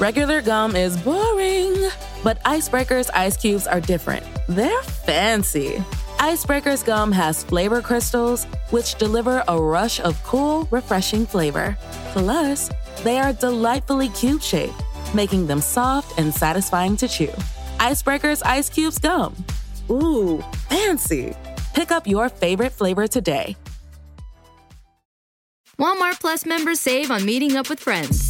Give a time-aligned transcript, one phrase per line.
[0.00, 1.76] Regular gum is boring,
[2.24, 4.24] but Icebreaker's ice cubes are different.
[4.48, 5.84] They're fancy.
[6.18, 11.76] Icebreaker's gum has flavor crystals, which deliver a rush of cool, refreshing flavor.
[12.12, 12.70] Plus,
[13.04, 14.72] they are delightfully cube shaped,
[15.14, 17.32] making them soft and satisfying to chew.
[17.78, 19.36] Icebreaker's Ice Cubes Gum.
[19.90, 21.36] Ooh, fancy.
[21.74, 23.54] Pick up your favorite flavor today.
[25.78, 28.29] Walmart Plus members save on meeting up with friends.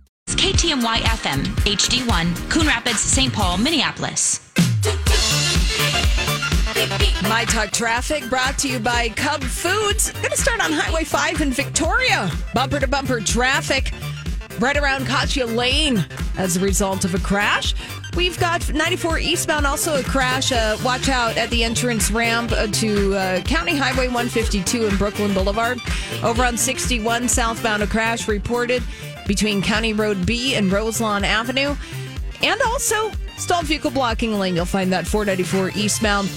[0.27, 3.33] It's KTMY FM, HD1, Coon Rapids, St.
[3.33, 4.39] Paul, Minneapolis.
[7.23, 10.11] My Talk Traffic brought to you by Cub Foods.
[10.11, 12.29] Going to start on Highway 5 in Victoria.
[12.53, 13.91] Bumper to bumper traffic
[14.59, 16.05] right around Katya Lane
[16.37, 17.73] as a result of a crash.
[18.15, 20.51] We've got 94 eastbound, also a crash.
[20.51, 25.33] Uh, watch out at the entrance ramp uh, to uh, County Highway 152 and Brooklyn
[25.33, 25.79] Boulevard.
[26.21, 28.83] Over on 61 southbound, a crash reported
[29.27, 31.75] between County Road B and Roselawn Avenue.
[32.43, 34.55] And also, stalled vehicle blocking lane.
[34.55, 36.29] You'll find that 494 eastbound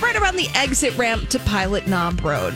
[0.00, 2.54] right around the exit ramp to Pilot Knob Road.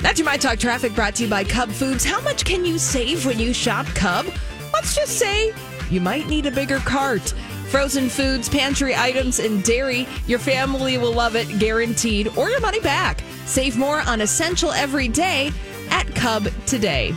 [0.00, 2.04] That's your My Talk traffic brought to you by Cub Foods.
[2.04, 4.26] How much can you save when you shop Cub?
[4.72, 5.54] Let's just say
[5.90, 7.32] you might need a bigger cart.
[7.68, 10.06] Frozen foods, pantry items, and dairy.
[10.26, 13.22] Your family will love it, guaranteed, or your money back.
[13.46, 15.52] Save more on essential every day
[15.90, 17.14] at Cub today.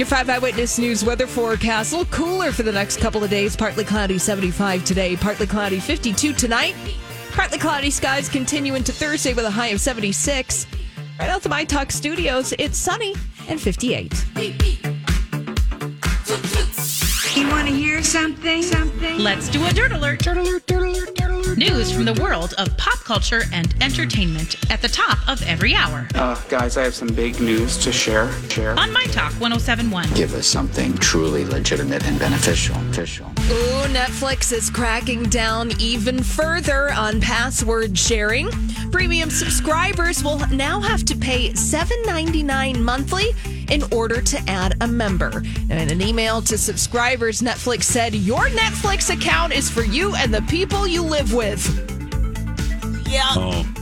[0.00, 1.92] Your 5 Eyewitness News weather forecast.
[1.92, 3.54] A little cooler for the next couple of days.
[3.54, 6.74] Partly cloudy 75 today, partly cloudy 52 tonight.
[7.32, 10.66] Partly cloudy skies continue into Thursday with a high of 76.
[11.18, 13.14] Right out the My Talk studios, it's sunny
[13.46, 14.24] and 58.
[17.36, 18.62] You want to hear something?
[18.62, 19.18] Something?
[19.18, 20.20] Let's do a dirt alert.
[20.20, 21.39] Dirt alert, dirt alert, dirt alert.
[21.56, 26.06] News from the world of pop culture and entertainment at the top of every hour.
[26.14, 28.30] Uh, guys, I have some big news to share.
[28.48, 28.78] Share.
[28.78, 30.12] On My Talk 1071.
[30.14, 32.76] Give us something truly legitimate and beneficial.
[32.90, 33.29] Official.
[33.50, 38.48] Ooh, Netflix is cracking down even further on password sharing.
[38.92, 43.30] Premium subscribers will now have to pay $7.99 monthly
[43.68, 45.42] in order to add a member.
[45.68, 50.32] And In an email to subscribers, Netflix said, Your Netflix account is for you and
[50.32, 51.66] the people you live with.
[53.08, 53.26] Yeah.
[53.30, 53.79] Oh.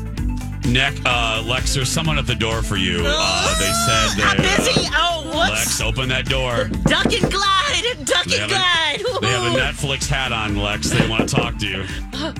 [0.68, 3.02] Nick, uh, Lex, there's someone at the door for you.
[3.04, 4.56] Uh, they said I'm that.
[4.58, 4.88] busy.
[4.92, 5.50] Oh, whoops.
[5.50, 6.68] Lex, open that door.
[6.84, 8.04] Duck and glide.
[8.04, 9.00] Duck They and glide.
[9.00, 10.90] a, they have a Netflix hat on, Lex.
[10.90, 11.84] They want to talk to you.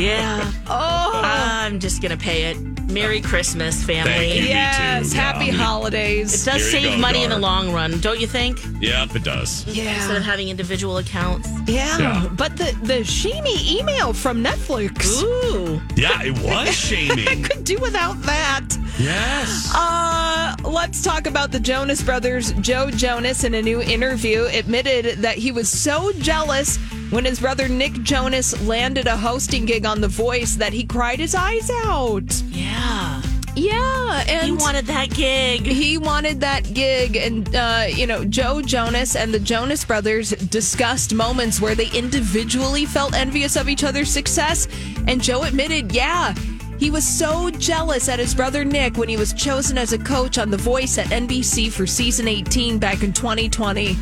[0.00, 0.50] Yeah.
[0.66, 1.20] Oh.
[1.22, 2.56] I'm just going to pay it.
[2.88, 4.12] Merry Christmas, family.
[4.12, 4.42] Thank you.
[4.42, 5.16] Me Yes, too.
[5.18, 5.52] happy Yeah.
[5.52, 6.34] holidays.
[6.34, 7.40] It does Here you save go, money in the daughter.
[7.40, 8.60] long run, don't you think?
[8.80, 9.64] Yep, it does.
[9.66, 9.94] Yeah.
[9.96, 11.48] Instead of having individual accounts.
[11.66, 12.26] Yeah, Yeah.
[12.32, 15.22] but the the shamey email from Netflix.
[15.22, 15.80] Ooh.
[15.96, 17.46] Yeah, it was I shaming.
[17.64, 18.66] Could do without that.
[18.98, 19.72] yes.
[19.74, 22.52] Uh, let's talk about the Jonas Brothers.
[22.54, 26.76] Joe Jonas, in a new interview, admitted that he was so jealous
[27.10, 31.18] when his brother Nick Jonas landed a hosting gig on The Voice that he cried
[31.18, 32.42] his eyes out.
[32.50, 33.22] Yeah.
[33.56, 35.62] Yeah, and He wanted that gig.
[35.64, 41.14] he wanted that gig and uh, you know joe jonas and the jonas brothers discussed
[41.14, 44.66] moments where they individually felt envious of each other's success
[45.06, 46.34] and joe admitted yeah
[46.78, 50.38] he was so jealous at his brother nick when he was chosen as a coach
[50.38, 53.96] on the voice at nbc for season 18 back in 2020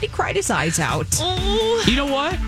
[0.00, 1.84] he cried his eyes out oh.
[1.86, 2.38] You know what?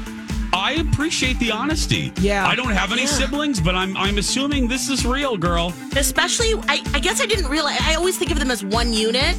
[0.55, 2.13] I appreciate the honesty.
[2.21, 2.47] Yeah.
[2.47, 3.09] I don't have any Yeah.
[3.09, 5.73] siblings, but I'm I'm assuming this is real, girl.
[5.97, 9.37] Especially, I, I guess I didn't realize, I always think of them as one unit,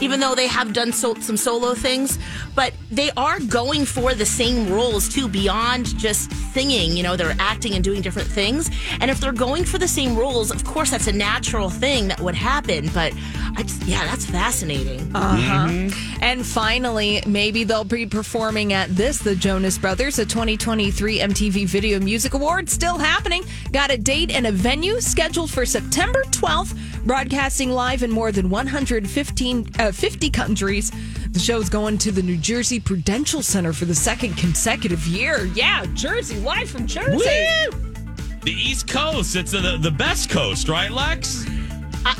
[0.00, 2.18] even though they have done so, some solo things.
[2.54, 6.96] But they are going for the same roles too, beyond just singing.
[6.96, 8.70] You know, they're acting and doing different things.
[9.00, 12.20] And if they're going for the same roles, of course, that's a natural thing that
[12.20, 12.88] would happen.
[12.92, 13.12] But
[13.70, 15.14] just, yeah, that's fascinating.
[15.14, 15.90] Uh-huh.
[16.20, 22.00] And finally, maybe they'll be performing at this, the Jonas Brothers, the 2023 MTV Video
[22.00, 23.44] Music Awards, still happening.
[23.72, 28.50] Got a date and a venue scheduled for September 12th, broadcasting live in more than
[28.50, 30.90] 115 uh, 50 countries.
[31.30, 35.46] The show's going to the New Jersey Prudential Center for the second consecutive year.
[35.54, 37.18] Yeah, Jersey, live from Jersey.
[38.42, 39.36] The East Coast.
[39.36, 41.44] It's the the best coast, right, Lex?
[42.04, 42.14] I,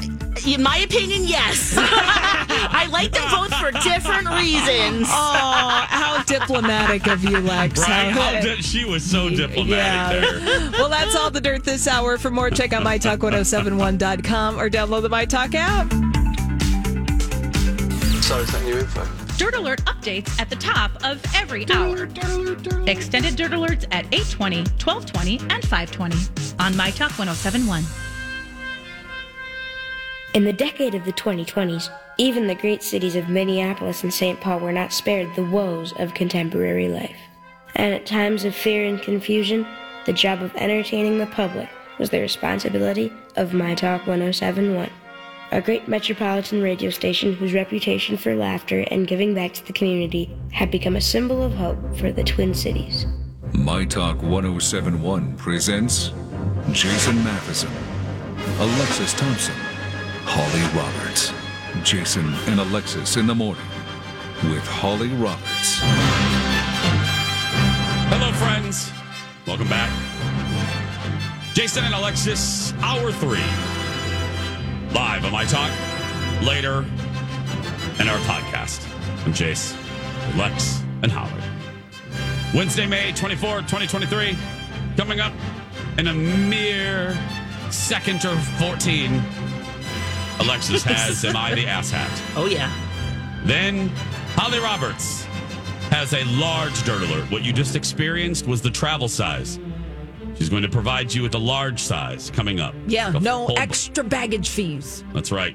[0.46, 1.74] In my opinion, yes.
[1.78, 5.06] I like them both for different reasons.
[5.08, 7.80] Oh, how diplomatic of you, Lex.
[7.80, 8.10] Right?
[8.10, 10.70] How- How di- she was so diplomatic there.
[10.72, 12.18] well, that's all the dirt this hour.
[12.18, 15.90] For more, check out mytalk1071.com or download the MyTalk app.
[18.30, 19.04] Sorry, sent you info.
[19.38, 22.04] Dirt Alert updates at the top of every hour.
[22.86, 26.16] Extended Dirt Alerts at 820, 1220, and 520
[26.60, 27.82] on My Talk 1071.
[30.34, 34.40] In the decade of the 2020s, even the great cities of Minneapolis and St.
[34.40, 37.18] Paul were not spared the woes of contemporary life.
[37.74, 39.66] And at times of fear and confusion,
[40.06, 41.68] the job of entertaining the public
[41.98, 44.88] was the responsibility of My Talk 1071,
[45.52, 50.30] a great metropolitan radio station whose reputation for laughter and giving back to the community
[50.52, 53.06] had become a symbol of hope for the Twin Cities.
[53.52, 56.12] My Talk 1071 presents
[56.72, 57.70] Jason Matheson,
[58.58, 59.54] Alexis Thompson,
[60.24, 61.32] Holly Roberts.
[61.82, 63.64] Jason and Alexis in the morning
[64.44, 65.78] with Holly Roberts.
[68.10, 68.90] Hello, friends.
[69.46, 69.90] Welcome back.
[71.54, 73.69] Jason and Alexis, hour three.
[74.92, 75.70] Live on my talk.
[76.42, 76.84] Later
[78.00, 78.86] in our podcast.
[79.24, 79.76] I'm Jace,
[80.36, 81.42] Lex, and Holly.
[82.54, 84.36] Wednesday, May 24th, 2023.
[84.96, 85.32] Coming up
[85.98, 87.16] in a mere
[87.70, 89.22] second or 14.
[90.40, 92.22] Alexis has Am I the Ass Hat?
[92.36, 92.72] Oh, yeah.
[93.44, 93.88] Then
[94.34, 95.24] Holly Roberts
[95.90, 97.30] has a large dirt alert.
[97.30, 99.58] What you just experienced was the travel size.
[100.40, 102.74] She's going to provide you with a large size coming up.
[102.86, 105.04] Yeah, A no extra baggage fees.
[105.12, 105.54] That's right.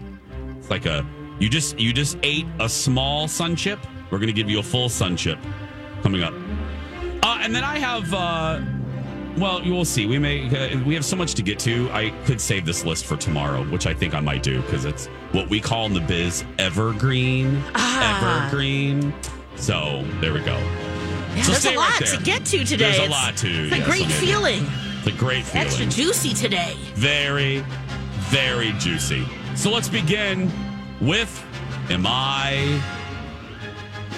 [0.60, 1.04] It's like a
[1.40, 3.80] you just you just ate a small sun chip.
[4.12, 5.40] We're going to give you a full sun chip
[6.04, 6.36] coming up.
[7.24, 8.62] Uh, and then I have uh,
[9.40, 10.06] well, you will see.
[10.06, 11.90] We may uh, we have so much to get to.
[11.92, 15.08] I could save this list for tomorrow, which I think I might do because it's
[15.31, 17.60] what we call in the biz evergreen.
[17.74, 18.46] Ah.
[18.46, 19.16] Evergreen.
[19.56, 20.85] So there we go.
[21.36, 22.18] Yeah, So there's stay a right lot there.
[22.18, 22.78] to get to today.
[22.78, 23.48] There's a It's- lot to.
[23.66, 24.66] It's a yeah, great so feeling.
[25.00, 25.68] It's a great feeling.
[25.68, 26.76] Extra juicy today.
[26.96, 27.64] Very,
[28.30, 29.28] very juicy.
[29.56, 30.52] So let's begin
[31.02, 31.30] with
[31.90, 32.82] Am I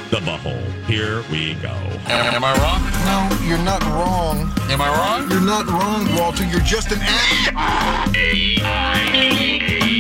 [0.10, 0.64] the Butthole?
[0.86, 1.74] Here we go.
[2.08, 2.82] Am I wrong?
[3.06, 4.50] No, you're not wrong.
[4.70, 5.30] Am I wrong?
[5.30, 6.46] You're not wrong, Walter.
[6.46, 7.48] You're just an ass.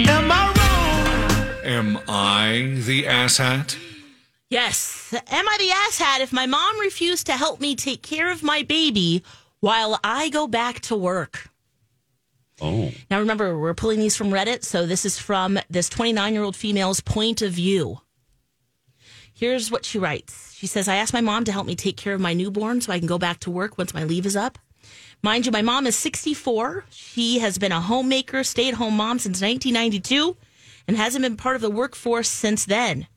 [0.07, 1.65] Am I wrong?
[1.65, 3.75] Am I the asshat?
[4.49, 5.13] Yes.
[5.13, 8.63] Am I the asshat if my mom refused to help me take care of my
[8.63, 9.23] baby
[9.59, 11.49] while I go back to work?
[12.61, 12.91] Oh.
[13.11, 16.55] Now, remember, we're pulling these from Reddit, so this is from this 29 year old
[16.55, 17.99] female's point of view.
[19.33, 22.13] Here's what she writes She says, I asked my mom to help me take care
[22.13, 24.57] of my newborn so I can go back to work once my leave is up.
[25.21, 26.85] Mind you, my mom is 64.
[26.89, 30.37] She has been a homemaker, stay at home mom since 1992,
[30.87, 33.07] and hasn't been part of the workforce since then.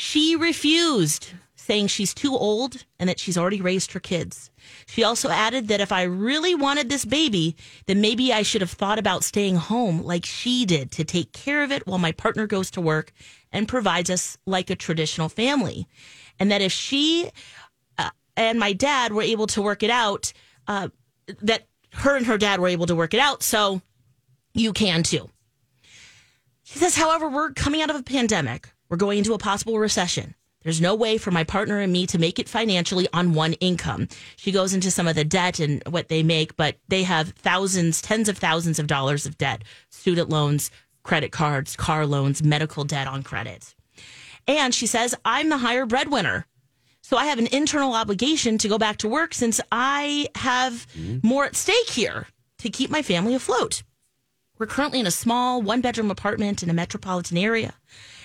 [0.00, 4.48] She refused, saying she's too old and that she's already raised her kids.
[4.86, 7.56] She also added that if I really wanted this baby,
[7.86, 11.64] then maybe I should have thought about staying home like she did to take care
[11.64, 13.12] of it while my partner goes to work
[13.50, 15.88] and provides us like a traditional family.
[16.38, 17.32] And that if she
[17.98, 20.32] uh, and my dad were able to work it out,
[20.68, 20.90] uh,
[21.42, 23.42] that her and her dad were able to work it out.
[23.42, 23.82] So
[24.54, 25.28] you can too.
[26.62, 28.68] She says, however, we're coming out of a pandemic.
[28.88, 30.34] We're going into a possible recession.
[30.62, 34.08] There's no way for my partner and me to make it financially on one income.
[34.36, 38.02] She goes into some of the debt and what they make, but they have thousands,
[38.02, 40.70] tens of thousands of dollars of debt, student loans,
[41.04, 43.74] credit cards, car loans, medical debt on credit.
[44.46, 46.46] And she says, I'm the higher breadwinner.
[47.02, 51.26] So I have an internal obligation to go back to work since I have mm-hmm.
[51.26, 52.26] more at stake here
[52.58, 53.82] to keep my family afloat.
[54.58, 57.74] We're currently in a small one bedroom apartment in a metropolitan area.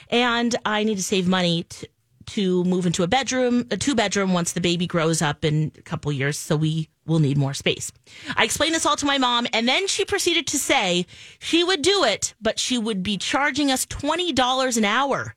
[0.10, 1.88] And I need to save money to,
[2.26, 5.82] to move into a bedroom, a two bedroom once the baby grows up in a
[5.82, 6.38] couple years.
[6.38, 7.92] So we will need more space.
[8.38, 9.46] I explained this all to my mom.
[9.52, 11.06] And then she proceeded to say
[11.40, 15.36] she would do it, but she would be charging us $20 an hour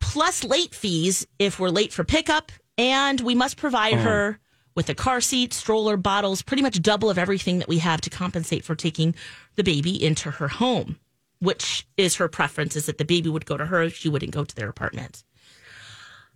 [0.00, 2.52] plus late fees if we're late for pickup.
[2.78, 4.02] And we must provide Oh.
[4.02, 4.38] her
[4.74, 8.10] with a car seat, stroller, bottles, pretty much double of everything that we have to
[8.10, 9.14] compensate for taking
[9.56, 10.98] the baby into her home,
[11.40, 13.90] which is her preference is that the baby would go to her.
[13.90, 15.24] She wouldn't go to their apartment.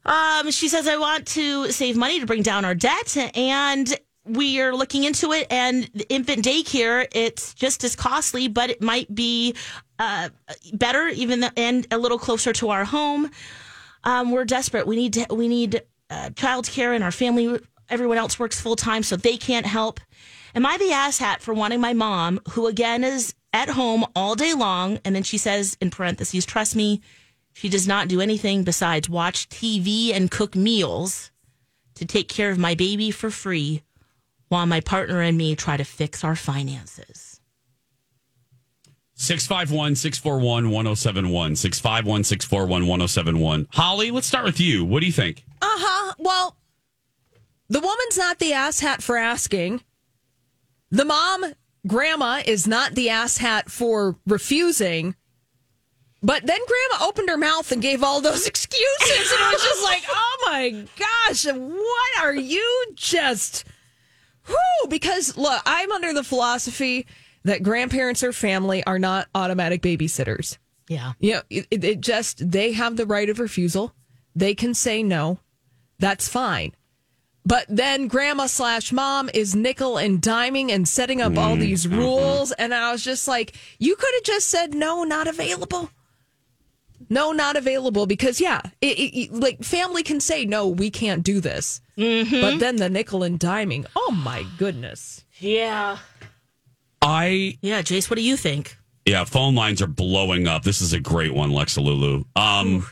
[0.05, 4.61] Um, she says, I want to save money to bring down our debt and we
[4.61, 9.15] are looking into it and the infant daycare, it's just as costly, but it might
[9.15, 9.55] be,
[9.99, 10.29] uh,
[10.73, 13.31] better even the, and a little closer to our home.
[14.05, 14.87] Um, we're desperate.
[14.87, 17.61] We need to, we need uh, childcare and our family.
[17.89, 20.01] Everyone else works full time, so they can't help.
[20.55, 24.55] Am I the asshat for wanting my mom, who again is at home all day
[24.55, 24.99] long.
[25.05, 27.01] And then she says in parentheses, trust me,
[27.53, 31.31] she does not do anything besides watch TV and cook meals
[31.95, 33.83] to take care of my baby for free
[34.49, 37.41] while my partner and me try to fix our finances.
[39.15, 41.57] 651 641 1071.
[41.57, 43.69] 651 641 1071.
[43.73, 44.85] Holly, let's start with you.
[44.85, 45.45] What do you think?
[45.61, 46.15] Uh huh.
[46.19, 46.57] Well,
[47.69, 49.83] the woman's not the asshat for asking.
[50.91, 51.53] The mom,
[51.87, 55.15] grandma, is not the asshat for refusing.
[56.23, 59.33] But then grandma opened her mouth and gave all those excuses.
[59.33, 63.65] And it was just like, oh my gosh, what are you just.
[64.49, 64.89] Whoo!
[64.89, 67.07] Because look, I'm under the philosophy
[67.45, 70.59] that grandparents or family are not automatic babysitters.
[70.89, 71.13] Yeah.
[71.21, 73.95] You know, it- it just, they have the right of refusal.
[74.35, 75.39] They can say no.
[75.99, 76.73] That's fine.
[77.47, 82.53] But then grandma slash mom is nickel and diming and setting up all these rules.
[82.53, 85.91] And I was just like, you could have just said no, not available.
[87.09, 91.25] No, not available because yeah, it, it, it- like family can say no, we can't
[91.25, 91.81] do this.
[91.97, 95.25] But then the nickel and diming, oh my goodness.
[95.39, 95.99] Yeah.
[97.03, 98.77] I Yeah, Jace, what do you think?
[99.07, 100.63] Yeah, phone lines are blowing up.
[100.63, 102.25] This is a great one, Lexa Lulu.
[102.37, 102.87] Um,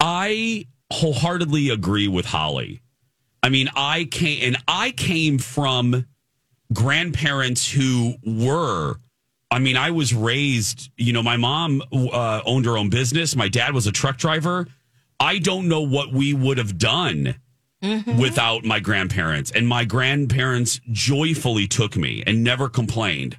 [0.00, 2.82] I wholeheartedly agree with Holly.
[3.46, 6.04] I mean, I came and I came from
[6.72, 8.96] grandparents who were.
[9.52, 10.90] I mean, I was raised.
[10.96, 13.36] You know, my mom uh, owned her own business.
[13.36, 14.66] My dad was a truck driver.
[15.20, 17.36] I don't know what we would have done
[18.18, 23.38] without my grandparents, and my grandparents joyfully took me and never complained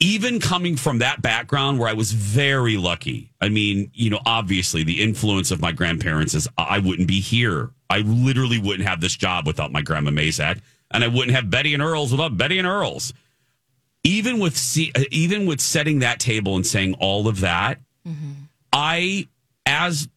[0.00, 3.32] even coming from that background where I was very lucky.
[3.40, 7.70] I mean, you know, obviously the influence of my grandparents is I wouldn't be here.
[7.90, 11.74] I literally wouldn't have this job without my grandma Mazak, and I wouldn't have Betty
[11.74, 13.12] and Earls without Betty and Earls.
[14.04, 17.80] Even with see, uh, even with setting that table and saying all of that,
[18.72, 19.28] I
[19.66, 20.08] as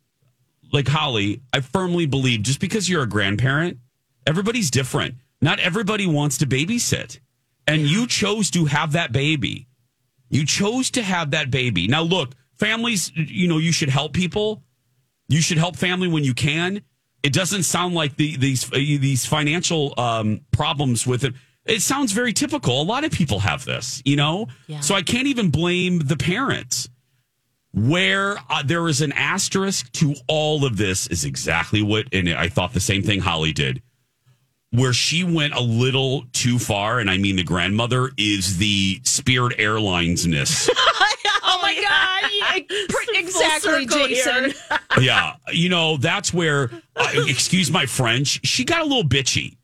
[0.72, 3.80] like Holly, I firmly believe just because you're a grandparent,
[4.25, 5.16] everybody's different.
[5.42, 7.20] Not everybody wants to babysit.
[7.68, 9.68] And you chose to have that baby.
[10.30, 11.88] You chose to have that baby.
[11.88, 14.63] Now, look, families, you know, you should help people.
[15.28, 16.82] You should help family when you can.
[17.24, 21.34] It doesn't sound like the, these uh, these financial um, problems with it.
[21.66, 22.82] It sounds very typical.
[22.82, 24.48] A lot of people have this, you know.
[24.80, 26.90] So I can't even blame the parents.
[27.74, 32.50] Where uh, there is an asterisk to all of this is exactly what, and I
[32.50, 33.82] thought the same thing Holly did
[34.72, 39.56] where she went a little too far, and I mean the grandmother is the Spirit
[39.58, 40.70] Airlines ness.
[41.51, 42.31] Oh my God.
[42.31, 44.53] Yeah, exactly, Jason.
[45.01, 46.70] yeah, you know that's where.
[46.96, 48.46] Uh, excuse my French.
[48.46, 49.58] She got a little bitchy.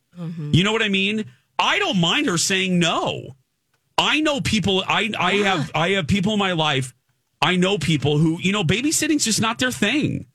[0.52, 1.26] You know what I mean?
[1.60, 3.36] I don't mind her saying no.
[4.00, 4.84] I know people.
[4.88, 6.94] I I have I have people in my life.
[7.40, 10.26] I know people who you know babysitting's just not their thing.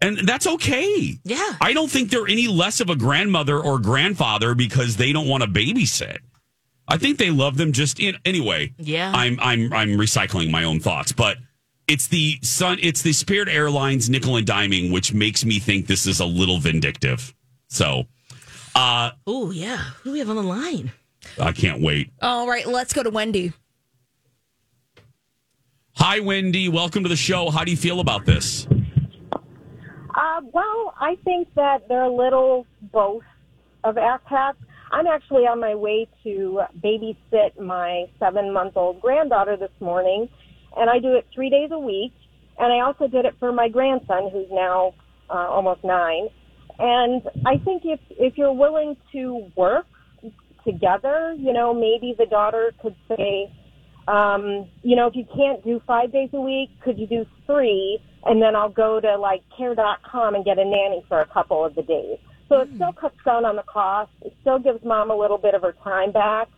[0.00, 1.18] And that's okay.
[1.24, 1.56] Yeah.
[1.60, 5.42] I don't think they're any less of a grandmother or grandfather because they don't want
[5.42, 6.18] to babysit.
[6.90, 8.72] I think they love them just in anyway.
[8.78, 9.12] Yeah.
[9.14, 11.36] I'm I'm I'm recycling my own thoughts, but
[11.86, 16.06] it's the sun it's the Spirit Airlines nickel and diming which makes me think this
[16.06, 17.34] is a little vindictive.
[17.68, 18.04] So,
[18.74, 19.76] uh Oh, yeah.
[19.76, 20.92] Who do we have on the line?
[21.38, 22.10] I can't wait.
[22.22, 23.52] All right, let's go to Wendy.
[25.96, 27.50] Hi Wendy, welcome to the show.
[27.50, 28.66] How do you feel about this?
[29.32, 33.22] Uh, well, I think that they're a little both
[33.84, 34.54] of asshats.
[34.90, 40.28] I'm actually on my way to babysit my seven month old granddaughter this morning,
[40.76, 42.12] and I do it three days a week.
[42.58, 44.94] And I also did it for my grandson, who's now
[45.30, 46.28] uh, almost nine.
[46.78, 49.86] And I think if if you're willing to work
[50.64, 53.52] together, you know, maybe the daughter could say,
[54.06, 57.98] um, you know, if you can't do five days a week, could you do three?
[58.24, 61.74] And then I'll go to like care.com and get a nanny for a couple of
[61.74, 62.18] the days.
[62.48, 64.10] So it still cuts down on the cost.
[64.22, 66.48] It still gives mom a little bit of her time back.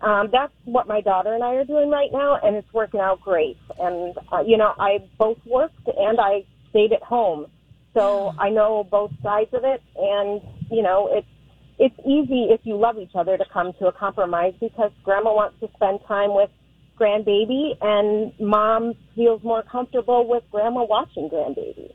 [0.00, 3.20] Um, that's what my daughter and I are doing right now, and it's working out
[3.20, 3.58] great.
[3.78, 7.46] And, uh, you know, I both worked and I stayed at home.
[7.94, 11.26] So I know both sides of it, and, you know, it's,
[11.78, 15.60] it's easy if you love each other to come to a compromise because grandma wants
[15.60, 16.50] to spend time with
[16.98, 21.90] grandbaby and mom feels more comfortable with grandma watching grandbaby.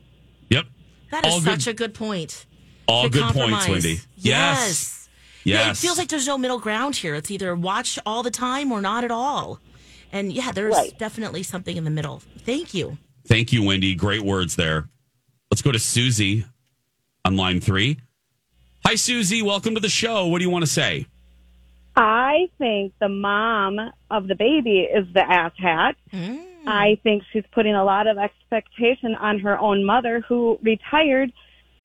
[0.50, 0.66] Yep.
[1.12, 2.46] That is All such good- a good point.
[2.88, 3.68] All To good points.
[3.68, 4.00] Wendy.
[4.16, 4.16] Yes.
[4.16, 5.08] Yes.
[5.44, 7.14] Yeah, it feels like there's no middle ground here.
[7.14, 9.60] It's either watch all the time or not at all.
[10.12, 10.96] And yeah, there's Right.
[10.98, 12.20] definitely something in the middle.
[12.38, 12.98] Thank you.
[13.26, 13.94] Thank you, Wendy.
[13.94, 14.88] Great words there.
[15.50, 16.44] Let's go to Susie
[17.24, 17.98] on line three.
[18.84, 19.42] Hi, Susie.
[19.42, 20.26] Welcome to the show.
[20.26, 21.06] What do you want to say?
[21.96, 23.78] I think the mom
[24.10, 25.96] of the baby is the ass hat.
[26.12, 26.44] Mm.
[26.66, 31.32] I think she's putting a lot of expectation on her own mother who retired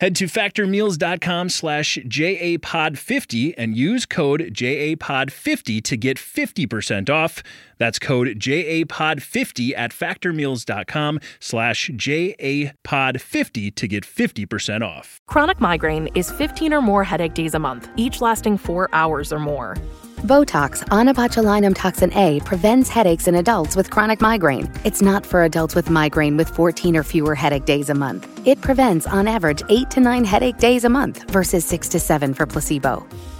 [0.00, 7.42] Head to factormeals.com slash JAPOD50 and use code JAPOD50 to get 50% off.
[7.76, 15.20] That's code JAPOD50 at factormeals.com slash JAPOD50 to get 50% off.
[15.26, 19.38] Chronic migraine is 15 or more headache days a month, each lasting four hours or
[19.38, 19.76] more.
[20.24, 24.70] Botox, onabotulinum toxin A, prevents headaches in adults with chronic migraine.
[24.84, 28.26] It's not for adults with migraine with 14 or fewer headache days a month.
[28.46, 32.34] It prevents, on average, 8 to 9 headache days a month versus 6 to 7
[32.34, 33.02] for placebo.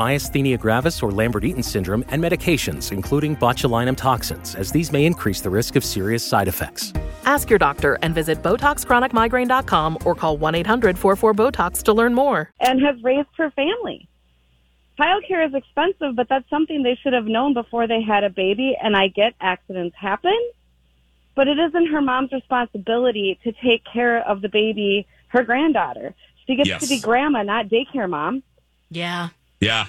[0.00, 5.50] myasthenia gravis, or Lambert-Eaton syndrome, and medications, including botulinum toxins, as these may increase the
[5.50, 6.92] risk of serious side effects.
[7.24, 12.50] Ask your doctor and visit BotoxChronicMigraine.com or call 1 800 44 Botox to learn more.
[12.60, 14.06] and has raised her family.
[14.98, 18.76] Childcare is expensive, but that's something they should have known before they had a baby.
[18.82, 20.36] And I get accidents happen,
[21.34, 26.14] but it isn't her mom's responsibility to take care of the baby, her granddaughter.
[26.46, 26.82] She gets Yes.
[26.82, 28.42] to be grandma, not daycare mom.
[28.90, 29.28] Yeah.
[29.60, 29.86] Yeah.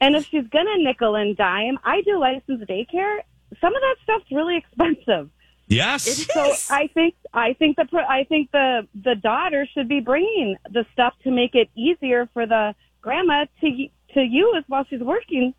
[0.00, 3.18] And if she's gonna nickel and dime, I do licensed daycare.
[3.60, 5.30] Some of that stuff's really expensive.
[5.66, 6.04] Yes.
[6.32, 10.86] So I think I think the I think the the daughter should be bringing the
[10.92, 15.52] stuff to make it easier for the grandma to to use while she's working,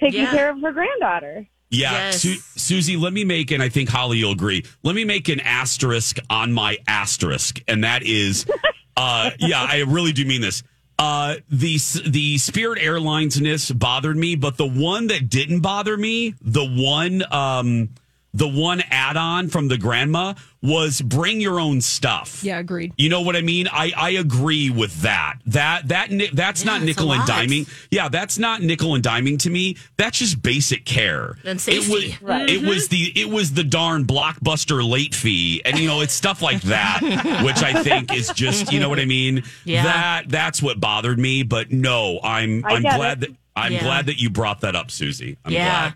[0.00, 0.30] taking Yeah.
[0.30, 1.46] care of her granddaughter.
[1.70, 4.62] Yeah, Su- Susie, let me make, and I think Holly, you'll agree.
[4.82, 8.44] Let me make an asterisk on my asterisk, and that is,
[8.98, 10.62] uh, yeah, I really do mean this.
[11.02, 16.36] Uh, the the Spirit Airlines ness bothered me, but the one that didn't bother me,
[16.40, 17.88] the one, um,
[18.34, 22.42] the one add on from the grandma was bring your own stuff.
[22.42, 22.92] Yeah, agreed.
[22.96, 23.68] You know what I mean?
[23.70, 25.34] I, I agree with that.
[25.46, 27.28] That that ni- that's not nickel and lot.
[27.28, 27.68] diming.
[27.90, 29.76] Yeah, that's not nickel and diming to me.
[29.96, 31.36] That's just basic care.
[31.44, 32.18] And It was, safety.
[32.24, 32.48] Right.
[32.48, 36.40] it was the it was the darn blockbuster late fee, and you know it's stuff
[36.40, 37.00] like that,
[37.44, 39.42] which I think is just you know what I mean.
[39.64, 39.82] Yeah.
[39.82, 41.42] That that's what bothered me.
[41.42, 43.30] But no, I'm I I'm glad it.
[43.30, 43.82] that I'm Yeah.
[43.82, 45.36] glad that you brought that up, Susie.
[45.44, 45.64] I'm Yeah.
[45.90, 45.94] glad.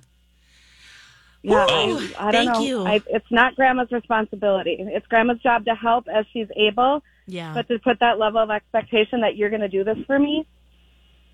[1.49, 2.11] Yeah, Oh.
[2.19, 2.61] I, I don't Thank know.
[2.61, 2.85] you.
[2.87, 4.77] I, it's not grandma's responsibility.
[4.81, 7.03] It's grandma's job to help as she's able.
[7.27, 7.55] Yeah.
[7.55, 10.47] But to put that level of expectation that you're going to do this for me,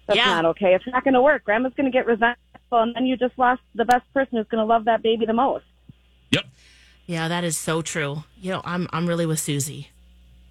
[0.06, 0.26] that's Yeah.
[0.26, 0.74] not okay.
[0.74, 1.44] It's not going to work.
[1.44, 2.38] Grandma's going to get resentful,
[2.72, 5.32] and then you just lost the best person who's going to love that baby the
[5.32, 5.64] most.
[6.30, 6.44] Yep.
[7.06, 8.24] Yeah, that is so true.
[8.40, 9.88] You know, I'm I'm really with Susie.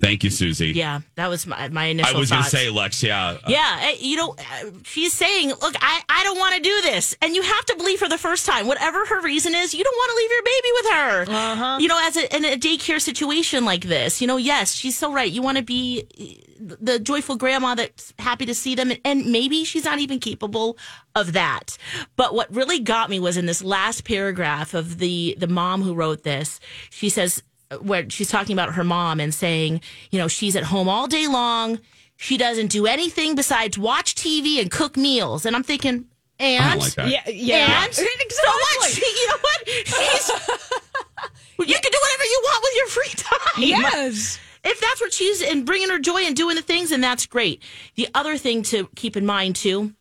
[0.01, 0.71] Thank you, Susie.
[0.71, 2.15] Yeah, that was my, my initial.
[2.15, 3.03] I was going to say, Lex.
[3.03, 3.37] Yeah.
[3.43, 6.81] uh, Yeah, eh, you know, uh, she's saying, "Look, I, I don't want to do
[6.81, 9.75] this," and you have to believe her the first time, whatever her reason is.
[9.75, 11.41] You don't want to leave your baby with her.
[11.43, 11.77] Uh-huh.
[11.79, 15.13] You know, as a, in a daycare situation like this, you know, yes, she's so
[15.13, 15.31] right.
[15.31, 19.25] You want to be eh, the joyful grandma that's happy to see them, and, and
[19.31, 20.77] maybe she's not even capable
[21.15, 21.77] of that.
[22.15, 25.93] But what really got me was in this last paragraph of the the mom who
[25.93, 26.59] wrote this.
[26.89, 27.43] She says
[27.79, 31.27] where she's talking about her mom and saying, you know, she's at home all day
[31.27, 31.79] long.
[32.17, 35.45] She doesn't do anything besides watch TV and cook meals.
[35.45, 36.05] And I'm thinking,
[36.39, 37.09] and like that.
[37.09, 37.85] Yeah, yeah.
[37.85, 38.03] and so
[38.45, 38.89] what?
[38.89, 39.67] She, you know what?
[39.67, 40.29] She's
[41.59, 43.63] you can do whatever you want with your free time.
[43.63, 44.39] Yes.
[44.63, 47.63] If that's what she's and bringing her joy and doing the things, and that's great.
[47.95, 49.93] The other thing to keep in mind too,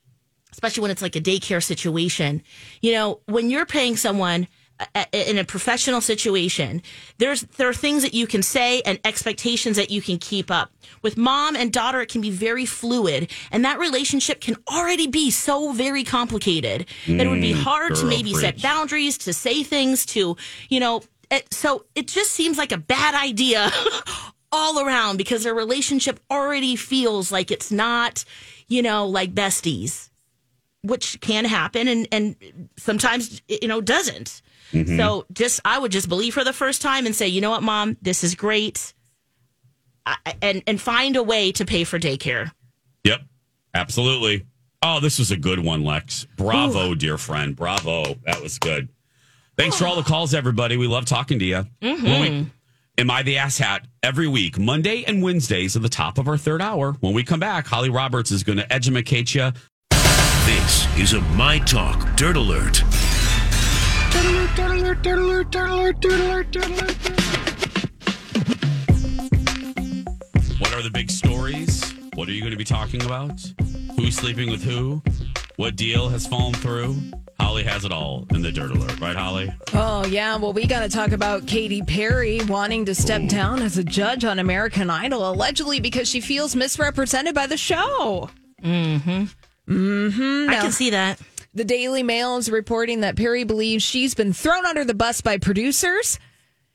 [0.53, 2.43] especially when it's like a daycare situation,
[2.83, 4.49] you know, when you're paying someone a-
[5.12, 6.83] in a professional situation,
[7.19, 10.73] there's there are things that you can say and expectations that you can keep up.
[11.03, 15.31] With mom and daughter, it can be very fluid, and that relationship can already be
[15.31, 19.62] so very complicated that it would be Mm, hard to maybe set boundaries, to say
[19.62, 20.37] things, to
[20.69, 21.03] you know.
[21.31, 23.71] It, so it just seems like a bad idea
[24.53, 28.25] all around because their relationship already feels like it's not,
[28.66, 30.11] you know, like besties,
[30.83, 32.37] which can happen and and
[32.77, 34.43] sometimes you know doesn't.
[34.73, 34.97] Mhm.
[34.97, 37.63] So just I would just believe her the first time and say, you know what,
[37.63, 38.95] mom, this is great,
[40.07, 42.51] I, and and find a way to pay for daycare.
[43.05, 43.23] Yep,
[43.75, 44.47] absolutely.
[44.83, 46.27] Oh, this was a good one, Lex.
[46.37, 47.55] Bravo, dear friend.
[47.55, 48.17] Bravo.
[48.25, 48.89] That was good.
[49.59, 50.77] Thanks for all the calls, everybody.
[50.79, 51.67] We love talking to you.
[51.83, 52.03] Mhm.
[52.03, 52.47] When we-
[52.99, 56.37] Am I the ass hat every week, Monday and Wednesdays at the top of our
[56.37, 56.93] third hour.
[57.01, 59.53] When we come back, Holly Roberts is going to educate you.
[60.45, 62.83] This is a My Talk Dirt Alert.
[70.59, 71.94] What are the big stories?
[72.14, 73.40] What are you going to be talking about?
[73.96, 75.03] Who's sleeping with who?
[75.57, 76.96] What deal has fallen through?
[77.38, 79.53] Holly has it all in the Dirt Alert, right, Holly?
[79.73, 80.37] Oh, yeah.
[80.37, 84.25] Well, we got to talk about Katy Perry wanting to step down as a judge
[84.25, 88.29] on American Idol, allegedly because she feels misrepresented by the show.
[88.62, 89.25] Mm-hmm.
[89.68, 90.51] Mm-hmm.
[90.51, 91.18] I can see that.
[91.53, 95.39] The Daily Mail is reporting that Perry believes she's been thrown under the bus by
[95.39, 96.19] producers.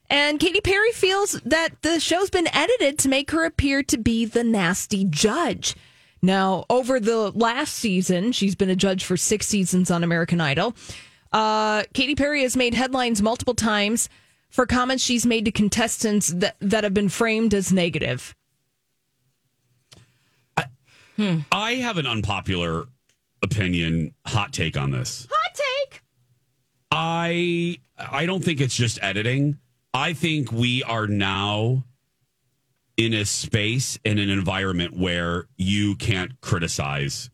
[0.09, 4.25] And Katy Perry feels that the show's been edited to make her appear to be
[4.25, 5.75] the nasty judge.
[6.21, 10.75] Now, over the last season, she's been a judge for six seasons on American Idol.
[11.31, 14.09] Uh, Katy Perry has made headlines multiple times
[14.49, 18.35] for comments she's made to contestants that, that have been framed as negative.
[21.51, 22.85] I have an unpopular
[23.45, 25.27] opinion, hot take on this.
[25.31, 26.01] Hot take.
[26.91, 29.57] I I don't think it's just editing.
[29.93, 31.85] I think we are now
[32.97, 37.29] in a space in an environment where you can't criticize.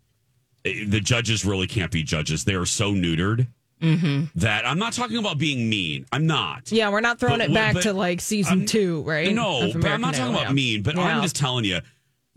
[0.63, 2.43] The judges really can't be judges.
[2.45, 3.47] They are so neutered
[3.81, 4.25] Mm-hmm.
[4.35, 6.05] that I'm not talking about being mean.
[6.11, 6.71] I'm not.
[6.71, 9.33] Yeah, we're not throwing But it back but to like season two, right?
[9.33, 10.53] No, but I'm not talking Idol, about yeah.
[10.53, 11.01] mean, but Yeah.
[11.01, 11.79] I'm just telling you.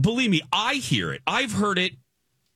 [0.01, 1.21] Believe me, I hear it.
[1.27, 1.93] I've heard it.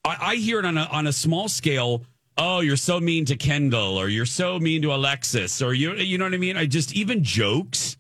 [0.09, 2.03] I, I hear it on a on a small scale.
[2.37, 6.18] Oh, you're so mean to Kendall, or you're so mean to Alexis, or you you
[6.18, 6.57] know what I mean.
[6.57, 7.97] I just even jokes.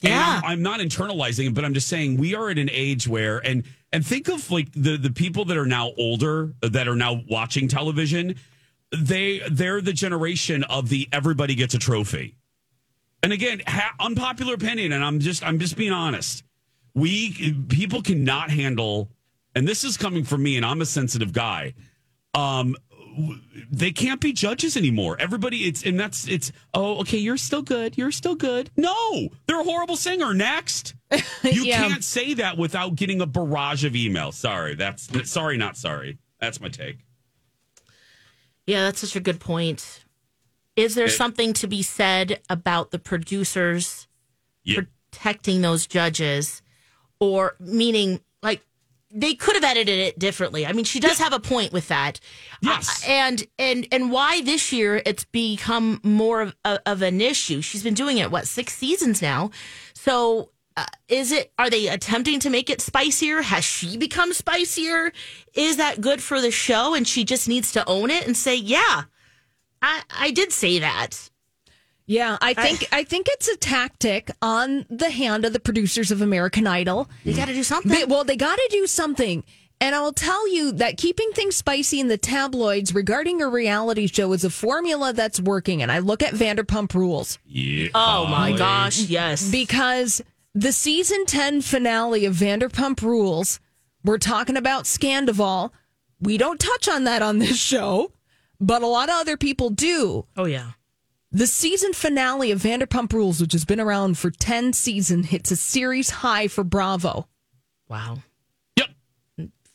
[0.00, 3.08] Yeah, I'm, I'm not internalizing it, but I'm just saying we are at an age
[3.08, 6.96] where and and think of like the the people that are now older that are
[6.96, 8.36] now watching television.
[8.96, 12.36] They they're the generation of the everybody gets a trophy.
[13.22, 16.44] And again, ha- unpopular opinion, and I'm just I'm just being honest.
[16.94, 19.10] We people cannot handle,
[19.56, 21.74] and this is coming from me, and I'm a sensitive guy.
[22.34, 22.76] Um,
[23.72, 25.16] they can't be judges anymore.
[25.18, 26.52] Everybody, it's and that's it's.
[26.74, 27.96] Oh, okay, you're still good.
[27.96, 28.70] You're still good.
[28.76, 30.34] No, they're a horrible singer.
[30.34, 30.94] Next,
[31.42, 31.88] you Yeah.
[31.88, 34.34] can't say that without getting a barrage of emails.
[34.34, 36.18] Sorry, that's sorry, not sorry.
[36.40, 36.98] That's my take.
[38.66, 40.04] Yeah, that's such a good point.
[40.76, 44.08] Is there It- something to be said about the producers
[44.64, 44.80] Yeah.
[45.10, 46.60] protecting those judges,
[47.18, 48.62] or meaning like
[49.10, 50.66] they could have edited it differently?
[50.66, 52.20] I mean, she does have a point with that.
[52.60, 57.60] Yes, and and and why this year it's become more of, of, of an issue.
[57.60, 59.50] She's been doing it what six seasons now,
[59.94, 60.50] so.
[60.78, 65.10] Uh, is it are they attempting to make it spicier has she become spicier
[65.54, 68.54] is that good for the show and she just needs to own it and say
[68.54, 69.04] yeah
[69.80, 71.30] i i did say that
[72.06, 76.22] Yeah, I think I, think it's a tactic on the hand of the producers of
[76.22, 77.10] American Idol.
[77.24, 78.08] They got to do something.
[78.08, 79.42] well, they got to do something.
[79.80, 84.32] And I'll tell you that keeping things spicy in the tabloids regarding a reality show
[84.32, 85.82] is a formula that's working.
[85.82, 87.38] And I look at Vanderpump Rules.
[87.44, 87.88] Yeah.
[87.94, 89.50] Oh my gosh, yes.
[89.50, 90.22] Because
[90.54, 93.60] the season 10 finale of Vanderpump Rules,
[94.02, 95.72] we're talking about Scandoval.
[96.20, 98.12] We don't touch on that on this show,
[98.58, 100.24] but a lot of other people do.
[100.38, 100.70] Oh yeah.
[101.36, 105.56] The season finale of Vanderpump Rules, which has been around for 10 seasons, hits a
[105.56, 107.28] series high for Bravo.
[107.90, 108.20] Wow.
[108.76, 108.88] Yep.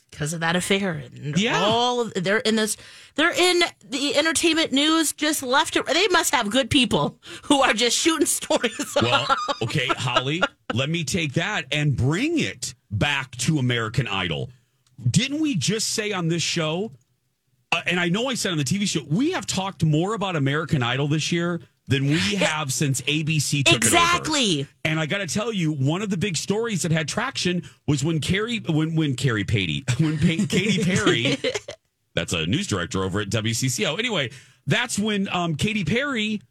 [0.10, 1.04] Because of that affair.
[1.15, 1.62] And Yeah.
[1.63, 2.78] all of, they're in this.
[3.13, 5.76] They're in the entertainment news just left.
[5.76, 8.95] It, they must have good people who are just shooting stories.
[9.00, 9.28] Well,
[9.62, 10.41] okay, Holly,
[10.74, 14.50] let me take that and bring it back to American Idol.
[15.12, 16.91] Didn't we just say on this show,
[17.71, 20.36] uh, and I know I said on the TV show, we have talked more about
[20.36, 24.67] American Idol this year than we have since ABC took it Exactly.
[24.86, 28.03] And I got to tell you, one of the big stories that had traction was
[28.03, 31.38] when Carrie, when when Carrie Patey, when pa- Katy Perry,
[32.13, 33.97] that's a news director over at WCCO.
[33.99, 34.31] Anyway,
[34.67, 36.41] that's when um, Katy Perry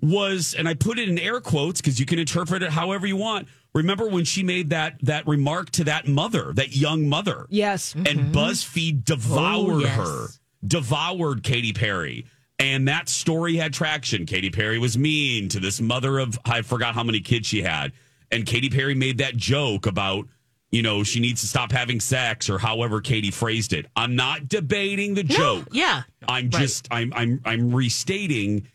[0.00, 3.16] was, and I put it in air quotes because you can interpret it however you
[3.16, 3.48] want.
[3.74, 7.94] Remember when she made that that remark to that mother, that young mother, Yes.
[7.94, 9.96] and BuzzFeed devoured Oh, yes.
[9.96, 10.26] her,
[10.66, 12.26] devoured Katy Perry.
[12.58, 14.26] And that story had traction.
[14.26, 17.92] Katy Perry was mean to this mother of, I forgot how many kids she had.
[18.30, 20.26] And Katy Perry made that joke about,
[20.70, 23.86] you know, she needs to stop having sex or however Katy phrased it.
[23.96, 25.66] I'm not debating the joke.
[25.72, 26.02] Yeah.
[26.28, 28.68] I'm just, I'm, I'm, I'm restating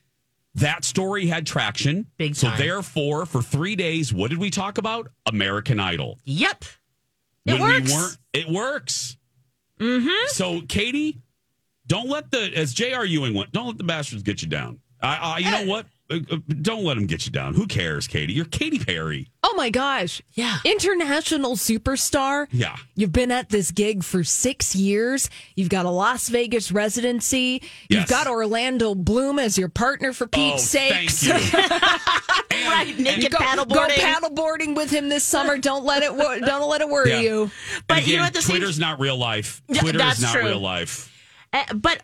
[0.56, 2.06] that story had traction.
[2.18, 2.58] Big time.
[2.58, 5.08] So therefore, for three days, what did we talk about?
[5.26, 6.66] American Idol Yep.
[7.46, 7.90] It when works.
[7.90, 9.16] we weren't it works
[9.80, 10.28] Mm-hmm.
[10.28, 11.22] so katy
[11.90, 15.16] don't let the as jr ewing went don't let the bastards get you down i,
[15.18, 18.32] I you know what Uh, uh, don't let them get you down who cares katy
[18.34, 20.22] you're katy perry Oh my gosh.
[20.34, 20.58] Yeah.
[20.66, 22.48] International superstar.
[22.52, 25.30] yeah You've been at this gig for six years.
[25.56, 27.62] You've got a Las Vegas residency.
[27.90, 28.10] You've Yes.
[28.10, 31.28] got Orlando Bloom as your partner for Pete's Oh, thank sakes.
[32.52, 32.94] right.
[33.00, 33.74] Naked You go, paddleboarding.
[33.74, 35.58] Go paddleboarding with him this summer.
[35.58, 37.20] Don't let it wo- don't let it worry Yeah.
[37.22, 37.52] you.
[37.88, 40.24] But and you know what, the same- twitter's not real life Yeah, twitter that's is
[40.26, 40.46] not true.
[40.46, 41.12] real life
[41.54, 42.04] Eh, but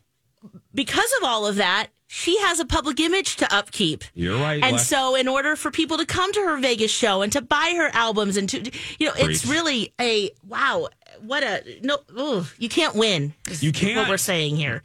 [0.74, 4.04] because of all of that, she has a public image to upkeep.
[4.14, 4.88] you're right And Lex.
[4.88, 7.90] so, in order for people to come to her Vegas show and to buy her
[7.94, 10.88] albums and to, you know, it's really a wow.
[11.22, 11.98] What a no!
[12.18, 13.34] Ugh, you can't win.
[13.60, 13.98] You can't.
[13.98, 14.84] What we're saying here.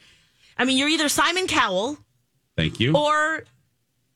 [0.56, 1.98] I mean, you're either Simon Cowell
[2.56, 3.44] thank you or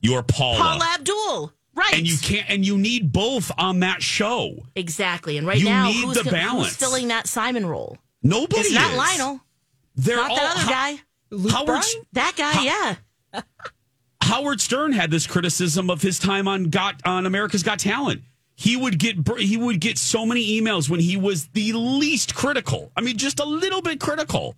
[0.01, 0.55] you're Paul.
[0.55, 1.93] Paula Abdul, right?
[1.93, 5.37] and you can't and you need both on that show exactly.
[5.37, 7.97] And right You now, who's, the gonna- who's filling that Simon role?
[8.23, 8.97] nobody it's not is.
[8.97, 9.41] Lionel.
[9.95, 11.51] They're not all that other guy.
[11.51, 13.41] howard That guy, yeah.
[14.21, 18.21] Howard Stern had this criticism of his time on Got on America's Got Talent.
[18.55, 22.91] He would get he would get so many emails when he was the least critical.
[22.95, 24.55] I mean, just a little bit critical.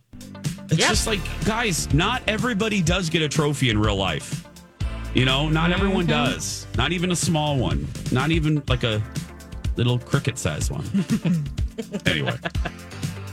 [0.69, 0.89] It's Yep.
[0.89, 4.43] just like, guys, not everybody does get a trophy in real life.
[5.13, 6.31] You know, not everyone Mm-hmm.
[6.31, 6.67] does.
[6.77, 7.87] Not even a small one.
[8.11, 9.01] Not even like a
[9.77, 10.85] little cricket sized one.
[12.05, 12.35] anyway.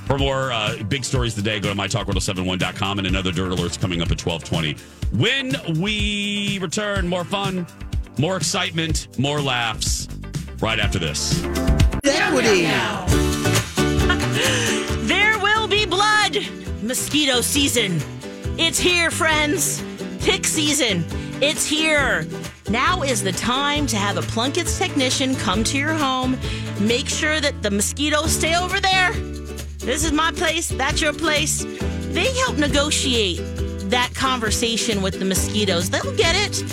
[0.06, 4.10] For more uh, big stories today, go to mytalk1071.com and another Dirt Alerts coming up
[4.10, 4.76] at 1220.
[5.18, 7.66] When we return, more fun,
[8.18, 10.08] more excitement, more laughs
[10.60, 11.42] right after this.
[12.04, 12.68] Equity.
[15.04, 16.38] There will be blood.
[16.82, 18.00] Mosquito season.
[18.58, 19.82] It's here, friends.
[20.20, 21.04] Tick season.
[21.40, 22.26] It's here.
[22.68, 26.36] Now is the time to have a Plunkett's technician come to your home.
[26.80, 29.12] Make sure that the mosquitoes stay over there.
[29.84, 30.68] This is my place.
[30.68, 31.62] That's your place.
[32.14, 33.40] They help negotiate
[33.90, 35.90] that conversation with the mosquitoes.
[35.90, 36.64] They'll get it.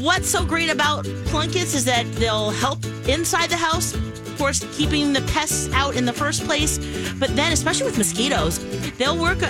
[0.00, 5.14] What's so great about Plunkett's is that they'll help inside the house, of course, keeping
[5.14, 6.76] the pests out in the first place.
[7.14, 8.58] But then, especially with mosquitoes,
[8.98, 9.42] they'll work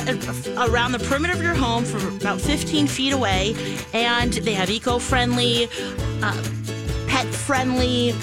[0.57, 3.57] around the perimeter of your home for about 15 feet away.
[3.93, 5.65] And they have eco friendly,
[6.23, 6.41] uh,
[7.09, 8.15] pet friendly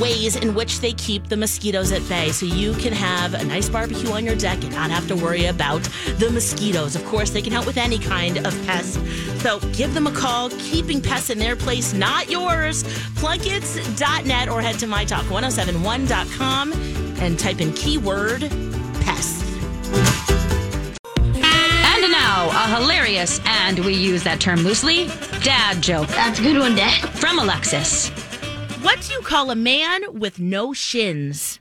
[0.00, 3.68] ways in which they keep the mosquitoes at bay so you can have a nice
[3.68, 5.82] barbecue on your deck and not have to worry about
[6.18, 6.96] the mosquitoes.
[6.96, 8.98] Of course, they can help with any kind of pest.
[9.40, 12.82] So give them a call, keeping pests in their place, not yours.
[13.20, 16.72] Plunketts.net or head to mytalk1071.com
[17.20, 18.40] and type in keyword
[19.02, 19.44] pest.
[21.52, 25.06] And now, a hilarious, and we use that term loosely,
[25.42, 26.08] dad joke.
[26.08, 27.08] That's a good one, Dad.
[27.10, 28.10] From Alexis.
[28.82, 31.60] What do you call a man with no shins?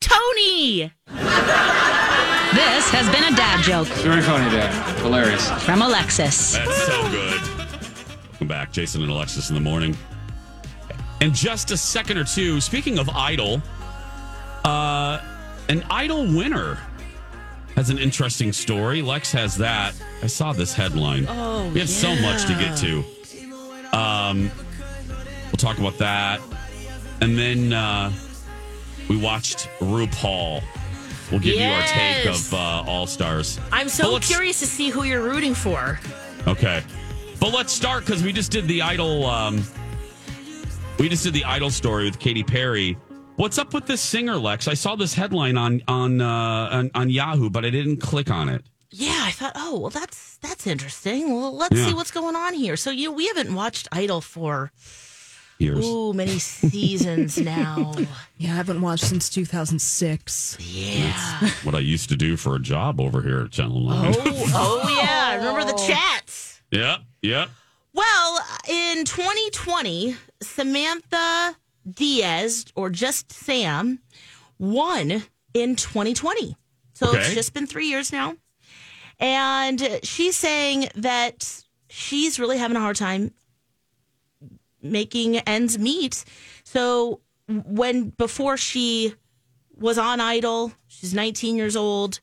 [0.00, 0.92] Tony!
[1.08, 3.88] This has been a dad joke.
[3.88, 4.98] Very funny, Dad.
[4.98, 5.50] Hilarious.
[5.64, 6.56] From Alexis.
[6.56, 7.40] That's so good.
[8.32, 9.96] Welcome back, Jason and Alexis in the morning.
[11.20, 13.62] In just a second or two, speaking of Idol,
[14.64, 15.20] uh,
[15.70, 16.78] an Idol winner
[17.76, 19.00] has an interesting story.
[19.00, 19.94] Lex has that.
[20.22, 21.26] I saw this headline.
[21.28, 23.04] Oh, we have so much to get to.
[23.96, 24.50] Um,
[25.54, 26.40] we'll talk about that,
[27.20, 28.10] and then uh,
[29.08, 30.60] we watched RuPaul.
[31.30, 33.60] We'll give you our take of uh, All Stars.
[33.70, 36.00] I'm so curious to see who you're rooting for.
[36.48, 36.82] Okay.
[37.38, 39.26] But let's start because we just did the Idol.
[39.26, 39.62] Um,
[40.98, 42.98] we just did the Idol story with Katy Perry.
[43.36, 44.66] What's up with this singer, Lex?
[44.66, 48.48] I saw this headline on on uh, on, on Yahoo, but I didn't click on
[48.48, 48.64] it.
[48.90, 51.32] Yeah, I thought, oh, well, that's that's interesting.
[51.32, 51.86] Well, let's Yeah.
[51.86, 52.76] see what's going on here.
[52.76, 54.72] So, you we haven't watched Idol for
[55.58, 55.86] Years.
[55.86, 57.92] ooh many seasons now.
[58.36, 60.58] Yeah, I haven't watched since 2006.
[60.60, 61.48] Yeah.
[61.62, 64.14] What I used to do for a job over here at Channel Nine.
[64.18, 65.28] Oh, oh yeah.
[65.30, 65.86] I remember the oh.
[65.86, 66.60] chats?
[66.72, 66.98] Yep.
[67.22, 67.48] Yep.
[67.92, 71.56] Well, in 2020, Samantha
[71.88, 74.00] Diaz, or just Sam,
[74.58, 75.22] won
[75.54, 76.56] in 2020.
[76.94, 78.36] So it's just been three years now.
[79.20, 83.32] And she's saying that she's really having a hard time
[84.84, 86.24] making ends meet.
[86.62, 89.14] So when before she
[89.76, 92.20] was on Idol, she's 19 years old,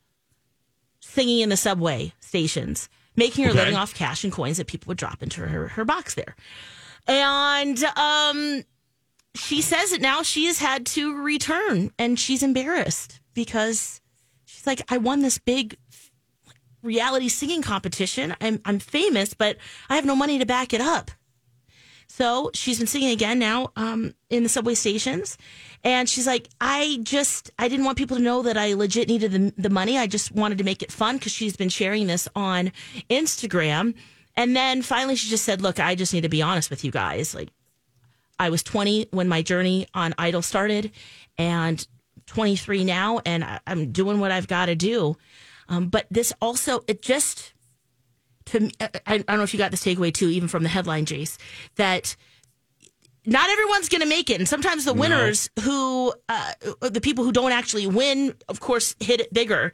[1.02, 3.60] singing in the subway stations, making her Okay.
[3.60, 6.36] living off cash and coins that people would drop into her, her box there.
[7.08, 8.64] And um,
[9.36, 14.00] she says that now she has had to return and she's embarrassed because
[14.46, 15.76] she's like, I won this big
[16.84, 18.36] reality singing competition.
[18.42, 19.58] I'm, I'm famous, but
[19.90, 21.12] I have no money to back it up.
[22.12, 25.38] So she's been singing again now um, in the subway stations.
[25.82, 29.32] And she's like, I just, I didn't want people to know that I legit needed
[29.32, 29.98] the, the money.
[29.98, 32.74] I just wanted to make it fun because she's been sharing this on
[33.10, 33.96] Instagram.
[34.36, 36.92] And then finally she just said, Look, I just need to be honest with you
[36.92, 37.34] guys.
[37.34, 37.48] Like,
[38.38, 40.92] I was 20 when my journey on Idol started
[41.38, 41.88] and
[42.26, 45.16] 23 now, and I- I'm doing what I've got to do.
[45.70, 47.54] Um, but this also, it just,
[48.52, 51.06] to I, I don't know if you got this takeaway too, even from the headline,
[51.06, 51.38] Jace,
[51.76, 52.16] that
[53.26, 54.40] not everyone's going to make it.
[54.40, 55.00] And sometimes the No.
[55.02, 59.74] winners who, uh, the people who don't actually win, of course, hit it bigger.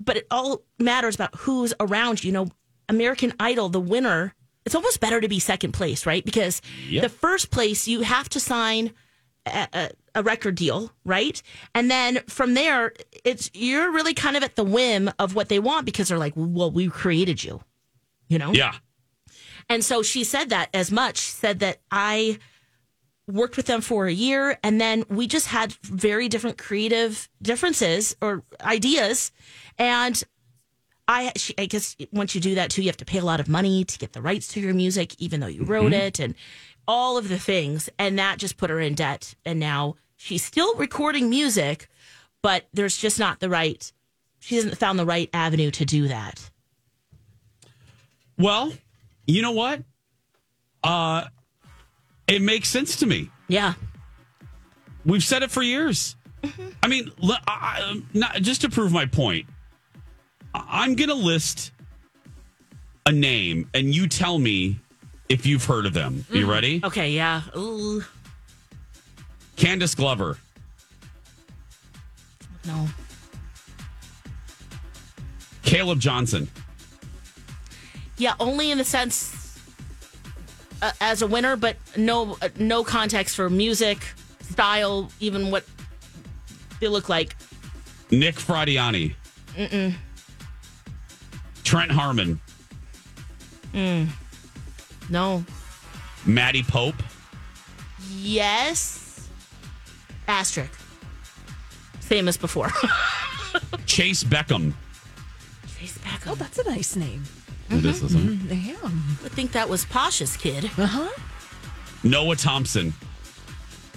[0.00, 2.28] But it all matters about who's around you.
[2.28, 2.48] You know,
[2.88, 4.34] American Idol, the winner,
[4.66, 6.24] it's almost better to be second place, right?
[6.24, 7.02] Because Yep.
[7.02, 8.92] the first place, you have to sign
[9.46, 11.40] a, a, a record deal, right?
[11.74, 12.92] And then from there,
[13.24, 16.32] it's you're really kind of at the whim of what they want because they're like,
[16.34, 17.60] well, we created you,
[18.30, 18.52] you know?
[18.54, 18.72] Yeah.
[19.68, 22.38] And so she said that as much, said that I
[23.28, 28.16] worked with them for a year and then we just had very different creative differences
[28.22, 29.30] or ideas.
[29.78, 30.20] And
[31.06, 33.38] I, she, I guess once you do that too, you have to pay a lot
[33.40, 36.00] of money to get the rights to your music, even though you wrote Mhm.
[36.06, 36.34] it and
[36.88, 37.88] all of the things.
[37.98, 39.34] And that just put her in debt.
[39.44, 41.88] And now she's still recording music,
[42.42, 43.92] but there's just not the right,
[44.40, 46.50] she hasn't found the right avenue to do that.
[48.40, 48.72] Well,
[49.26, 49.82] you know what?
[50.82, 51.24] Uh,
[52.26, 53.30] it makes sense to me.
[53.48, 53.74] Yeah.
[55.04, 56.16] We've said it for years.
[56.82, 59.46] I mean, I- I- not, just to prove my point,
[60.54, 61.70] I'm going to list
[63.04, 64.80] a name and you tell me
[65.28, 66.24] if you've heard of them.
[66.30, 66.50] You Mhm.
[66.50, 66.80] ready?
[66.82, 67.42] Okay, yeah.
[67.56, 68.02] Ooh,
[69.56, 70.38] Candice Glover,
[72.66, 72.88] no.
[75.62, 76.48] Caleb Johnson,
[78.20, 79.58] Yeah, only in the sense
[80.82, 83.98] uh, as a winner, but no uh, no context for music,
[84.42, 85.64] style, even what
[86.80, 87.34] they look like.
[88.10, 89.14] Nick Fradiani,
[89.56, 89.94] Mm-mm.
[91.64, 92.38] Trent Harmon,
[93.72, 94.08] Mm.
[95.08, 95.42] No.
[96.26, 97.02] Maddie Poppe,
[98.18, 99.28] Yes.
[100.28, 100.70] Asterisk.
[102.00, 102.66] Famous before.
[103.86, 104.74] Chayce Beckham.
[105.66, 106.32] Chayce Beckham.
[106.32, 107.22] Oh, that's a nice name.
[107.70, 108.54] It is, isn't it?
[108.54, 108.74] Yeah.
[108.84, 110.64] I think that was Posh's kid.
[110.76, 111.08] Uh huh.
[112.02, 112.92] Noah Thompson,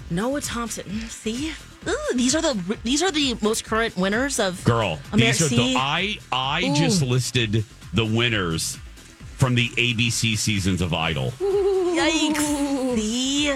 [0.09, 0.89] Noah Thompson.
[1.09, 1.53] See,
[1.87, 4.99] Ooh, these are the these are the most current winners of girl.
[5.13, 5.75] Amer- These are the?
[5.77, 6.75] I I Ooh.
[6.75, 8.77] just listed the winners
[9.37, 11.31] from the ABC seasons of Idol.
[11.39, 12.95] Yikes!
[12.97, 13.47] See.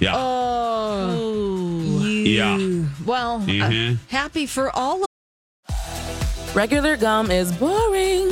[0.00, 0.12] Yeah.
[0.16, 2.00] Oh.
[2.04, 2.56] Yeah.
[3.04, 3.98] Well, uh, Mhm.
[4.08, 5.06] happy for all of
[6.54, 8.28] Regular gum is boring,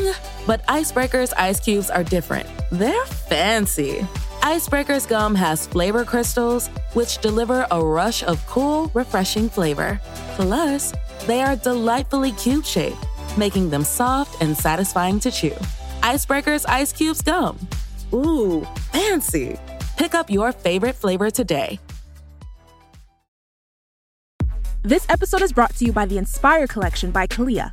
[0.49, 2.49] but Ice Breakers ice cubes are different.
[2.73, 4.05] They're fancy.
[4.43, 10.01] Ice Breakers gum has flavor crystals, which deliver a rush of cool, refreshing flavor.
[10.37, 10.95] Plus,
[11.27, 13.05] they are delightfully cube shaped,
[13.37, 15.55] making them soft and satisfying to chew.
[16.03, 17.59] Ice Breakers ice cubes gum.
[18.15, 19.59] Ooh, fancy.
[19.99, 21.79] Pick up your favorite flavor today.
[24.83, 27.73] This episode is brought to you by the Inspire Collection by Kalia.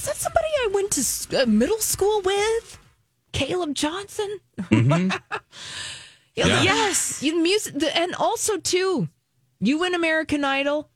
[0.00, 2.78] was that somebody I went to uh, middle school with?
[3.32, 4.40] Caleb Johnson?
[4.58, 5.16] Mm-hmm.
[6.36, 6.62] Yeah.
[6.62, 9.08] Yes, you music, the, and also too,
[9.58, 10.88] you win American Idol.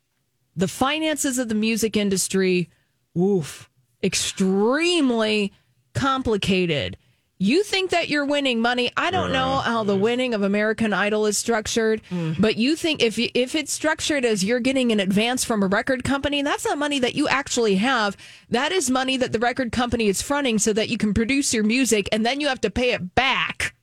[0.56, 2.70] The finances of the music industry,
[3.14, 3.68] woof,
[4.02, 5.52] extremely
[5.92, 6.96] complicated.
[7.44, 8.90] You think that you're winning money.
[8.96, 12.00] I don't know how the winning of American Idol is structured,
[12.38, 15.66] but you think if you, if it's structured as you're getting an advance from a
[15.66, 18.16] record company, that's not money that you actually have.
[18.48, 21.64] That is money that the record company is fronting so that you can produce your
[21.64, 23.74] music and then you have to pay it back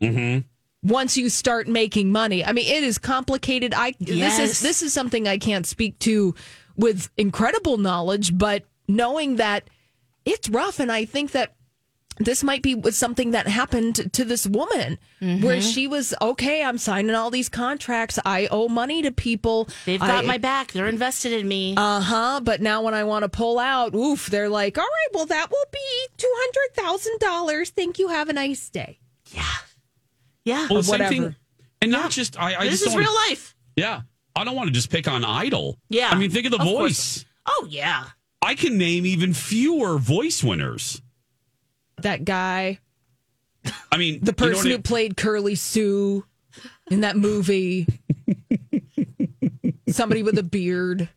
[0.00, 0.46] Mm-hmm.
[0.88, 2.44] once you start making money.
[2.44, 3.74] I mean, it is complicated.
[3.74, 6.34] I this is this is something I can't speak to
[6.76, 9.68] with incredible knowledge, but knowing that
[10.24, 11.54] it's rough, and I think that
[12.20, 15.74] this might be was something that happened to this woman where Mhm.
[15.74, 16.62] she was okay.
[16.62, 18.18] I'm signing all these contracts.
[18.24, 19.68] I owe money to people.
[19.86, 20.72] They've got I- my back.
[20.72, 21.74] They're invested in me.
[21.76, 22.40] uh huh.
[22.44, 25.50] But now when I want to pull out, oof, they're like, all right, well, that
[25.50, 26.06] will be
[26.76, 27.70] $200,000.
[27.70, 28.08] Thank you.
[28.08, 28.98] Have a nice day.
[30.44, 30.66] Yeah.
[30.68, 31.10] Well, Or same whatever.
[31.10, 31.36] thing.
[31.82, 32.54] And not just I.
[32.56, 33.54] I this just is real life.
[33.76, 34.02] Yeah,
[34.36, 35.78] I don't want to just pick on Idol.
[35.88, 36.10] Yeah.
[36.10, 37.18] I mean, think of the Of course.
[37.18, 37.24] voice.
[37.46, 38.04] Oh yeah.
[38.42, 41.00] I can name even fewer voice winners.
[42.02, 42.78] That guy,
[43.92, 46.24] I mean, the you know person what who played Curly Sue
[46.90, 47.86] in that movie,
[49.88, 51.08] somebody with a beard.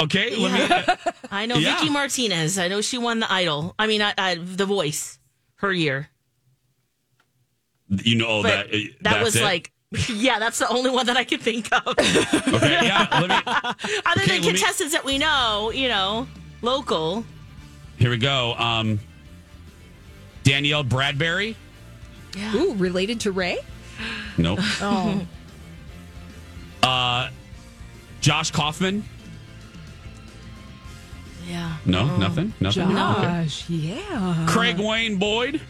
[0.00, 0.58] Okay, let me.
[0.58, 0.96] Yeah.
[1.30, 1.76] I know Yeah.
[1.76, 2.58] Vicci Martinez.
[2.58, 3.74] I know she won the Idol.
[3.78, 5.18] I mean, I, I, The Voice,
[5.56, 6.08] her year.
[7.88, 8.66] You know But that.
[8.66, 9.44] uh, that that's was it?
[9.44, 9.70] like,
[10.08, 11.82] yeah, that's the only one that I can think of.
[11.98, 13.06] Okay, yeah.
[13.12, 13.36] Let me.
[13.46, 16.26] Other Okay, than let me- contestants that we know, you know,
[16.62, 17.24] local.
[17.98, 18.54] Here we go.
[18.54, 18.98] Um,
[20.42, 21.54] Danielle Bradbery.
[22.54, 23.58] Ooh, related to Ray?
[24.38, 24.58] Nope.
[24.80, 25.20] Oh.
[26.82, 27.30] Uh,
[28.20, 29.04] Josh Kaufman.
[31.48, 31.76] Yeah.
[31.86, 32.52] No, nothing.
[32.58, 32.82] Nothing.
[32.90, 33.22] Okay.
[33.44, 34.46] Josh, yeah.
[34.48, 35.60] Craig Wayne Boyd.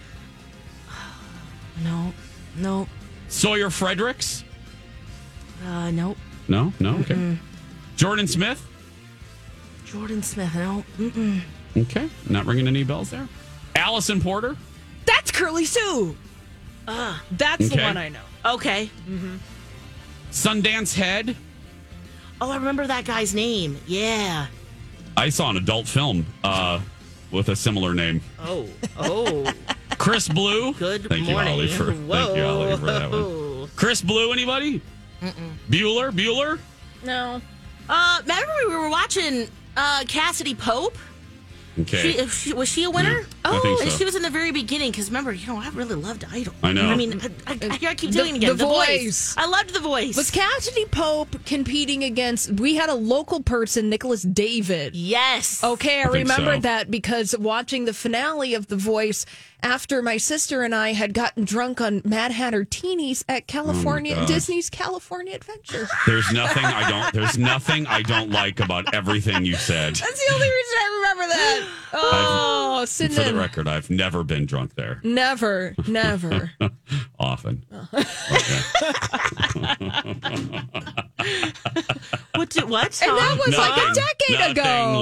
[1.85, 2.15] No,
[2.57, 2.87] no,
[3.29, 4.43] Sawyer Fredericks.
[5.67, 6.17] uh, nope.
[6.49, 6.97] No, no.
[7.01, 7.15] Okay.
[7.15, 7.39] Mm-mm.
[7.97, 8.67] Jordan Smith.
[9.85, 10.83] Jordan Smith, no.
[10.99, 11.41] Mm-mm.
[11.77, 12.09] Okay.
[12.31, 13.29] Not ringing any bells there.
[13.75, 14.57] Alisan Porter.
[15.07, 16.17] That's Curly Sue.
[16.87, 18.21] Uh, That's the one I know.
[18.45, 18.91] okay.
[20.31, 21.37] Sundance Head.
[22.41, 23.79] Oh, I remember that guy's name.
[23.87, 24.47] Yeah.
[25.17, 26.81] I saw an adult film uh,
[27.31, 28.21] with a similar name.
[28.41, 28.67] Oh,
[28.99, 29.53] oh.
[29.99, 30.73] Chris Blue.
[30.75, 31.47] Good Thank morning.
[31.55, 33.69] you, Ollie, for thank you, Ollie, for that one.
[33.77, 34.33] Chris Blue.
[34.33, 34.81] Anybody?
[35.21, 35.53] Mm-mm.
[35.71, 36.11] Bueller.
[36.11, 36.59] Bueller.
[37.05, 37.41] No.
[37.89, 39.47] Uh, remember we were watching
[39.77, 40.97] uh, Cassadee Pope?
[41.81, 41.97] Okay.
[41.97, 43.21] She, if she, was she a winner?
[43.21, 43.97] Yeah, I think oh, so.
[43.97, 46.53] she was in the very beginning because remember, you know, I really loved Idol.
[46.63, 46.87] I know.
[46.89, 48.51] I mean, I, I, I, I keep The- doing it again.
[48.51, 49.05] The The, voice.
[49.05, 49.35] Voice.
[49.39, 50.17] I loved the voice.
[50.17, 52.53] Was Cassadee Pope competing against?
[52.61, 54.95] We had a local person, Nicholas David.
[54.95, 55.65] Yes.
[55.65, 56.61] Okay, I, I remember so.
[56.61, 59.25] that because watching the finale of The Voice
[59.63, 64.21] after my sister and I had gotten drunk on Mad Hatter Teenies at California oh
[64.21, 64.29] God.
[64.29, 65.89] Disney's California Adventure.
[66.07, 67.13] There's nothing I don't.
[67.15, 69.95] There's nothing I don't like about everything you said.
[69.95, 71.69] That's the only reason I remember that.
[71.95, 75.01] Oh, For the record, I've never been drunk there.
[75.05, 76.51] Never, never.
[77.19, 77.65] Often.
[82.35, 82.49] What?
[82.51, 83.01] Did, what?
[83.03, 85.01] And that was like a decade Nothing, ago.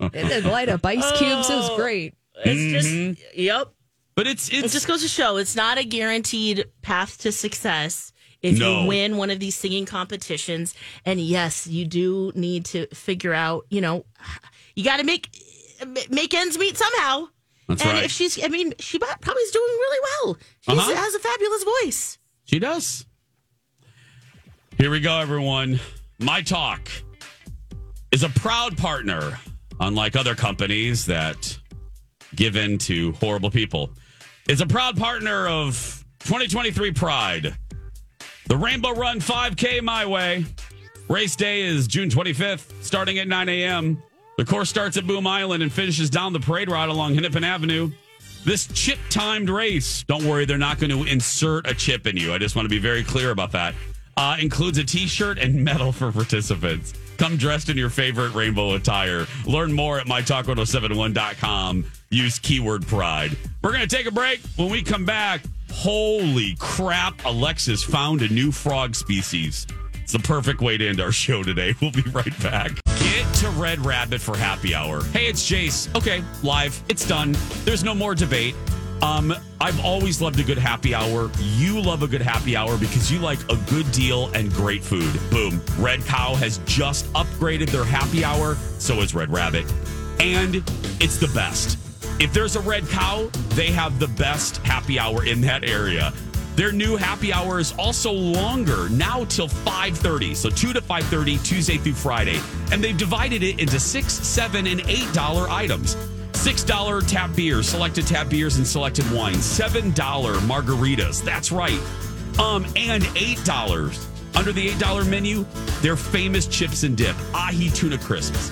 [0.00, 1.50] Lex, it did light up ice cubes.
[1.50, 2.14] It was great.
[2.44, 3.16] It's Mhm.
[3.16, 3.72] just, yep.
[4.14, 8.12] But it's It it's just goes to show it's not a guaranteed path to success
[8.42, 8.82] if No.
[8.82, 10.74] you win one of these singing competitions.
[11.04, 14.04] And yes, you do need to figure out, you know,
[14.74, 15.28] you got to make
[16.10, 17.28] make ends meet somehow.
[17.68, 18.04] That's and right.
[18.04, 20.38] if she's, I mean, she probably is doing really well.
[20.60, 20.94] She Uh-huh.
[20.94, 22.18] has a fabulous voice.
[22.44, 23.04] She does.
[24.78, 25.80] Here we go, everyone.
[26.18, 26.88] My Talk
[28.10, 29.38] is a proud partner,
[29.80, 31.58] unlike other companies that
[32.34, 33.90] give in to horrible people.
[34.48, 37.54] Is a proud partner of 2023 Pride.
[38.48, 40.46] The Rainbow Run 5K My Way.
[41.10, 44.02] Race day is June 25th, starting at 9 a.m.
[44.38, 47.90] The course starts at Boom Island and finishes down the parade route along Hennepin Avenue.
[48.46, 52.32] This chip timed race, don't worry, they're not going to insert a chip in you.
[52.32, 53.74] I just want to be very clear about that.
[54.16, 56.94] Uh, includes a t shirt and medal for participants.
[57.18, 59.26] Come dressed in your favorite rainbow attire.
[59.44, 61.84] Learn more at mytalk1071.com.
[62.08, 63.36] Use keyword pride.
[63.62, 64.40] We're going to take a break.
[64.56, 69.66] When we come back, holy crap, Alexis found a new frog species.
[70.02, 71.74] It's the perfect way to end our show today.
[71.82, 72.72] We'll be right back.
[72.98, 75.04] Get to Red Rabbit for happy hour.
[75.04, 75.94] Hey, it's Jace.
[75.96, 76.82] Okay, live.
[76.88, 77.36] It's done.
[77.64, 78.54] There's no more debate.
[79.02, 81.30] Um, I've always loved a good happy hour.
[81.38, 85.20] You love a good happy hour because you like a good deal and great food.
[85.30, 85.62] Boom.
[85.78, 88.56] Red Cow has just upgraded their happy hour.
[88.78, 89.66] So has Red Rabbit.
[90.20, 90.56] And
[91.00, 91.78] it's the best.
[92.20, 96.12] If there's a Red Cow, they have the best happy hour in that area.
[96.56, 100.34] Their new happy hour is also longer, now till 5:30.
[100.34, 102.40] So 2 to 5:30 Tuesday through Friday.
[102.72, 105.96] And they've divided it into 6, 7 and 8 dollar items.
[106.32, 109.44] $6 tap beers, selected tap beers and selected wines.
[109.44, 111.22] $7 margaritas.
[111.22, 111.80] That's right.
[112.40, 113.96] Um and $8
[114.34, 115.46] under the $8 menu,
[115.82, 118.50] their famous chips and dip, ahi tuna crisps,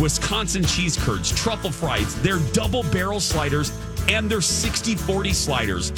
[0.00, 3.72] Wisconsin cheese curds, truffle fries, their double barrel sliders,
[4.08, 5.92] and their 60 40 sliders.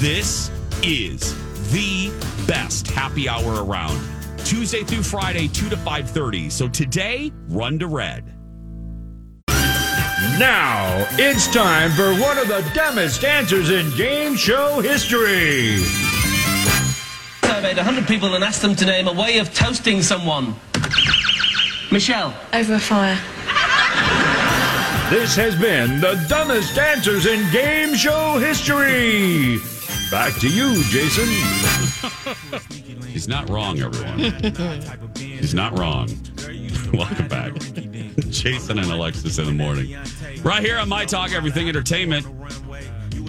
[0.00, 0.50] This
[0.82, 1.34] is
[1.72, 2.10] the
[2.46, 4.00] best happy hour around.
[4.44, 6.50] Tuesday through Friday, 2 to 5:30.
[6.50, 8.34] So today, run to red.
[10.38, 15.76] Now it's time for one of the dumbest answers in game show history.
[17.42, 20.54] I surveyed 100 people and asked them to name a way of toasting someone.
[21.90, 22.34] Michelle.
[22.52, 23.18] Over a fire.
[25.12, 29.58] This has been the dumbest dancers in game show history.
[30.10, 31.26] Back to you, Jason.
[33.08, 35.12] He's not wrong, everyone.
[35.16, 36.08] He's not wrong.
[36.94, 37.52] Welcome back.
[38.30, 39.94] Jason and Alexis in the morning.
[40.42, 42.26] Right here on My Talk Everything Entertainment.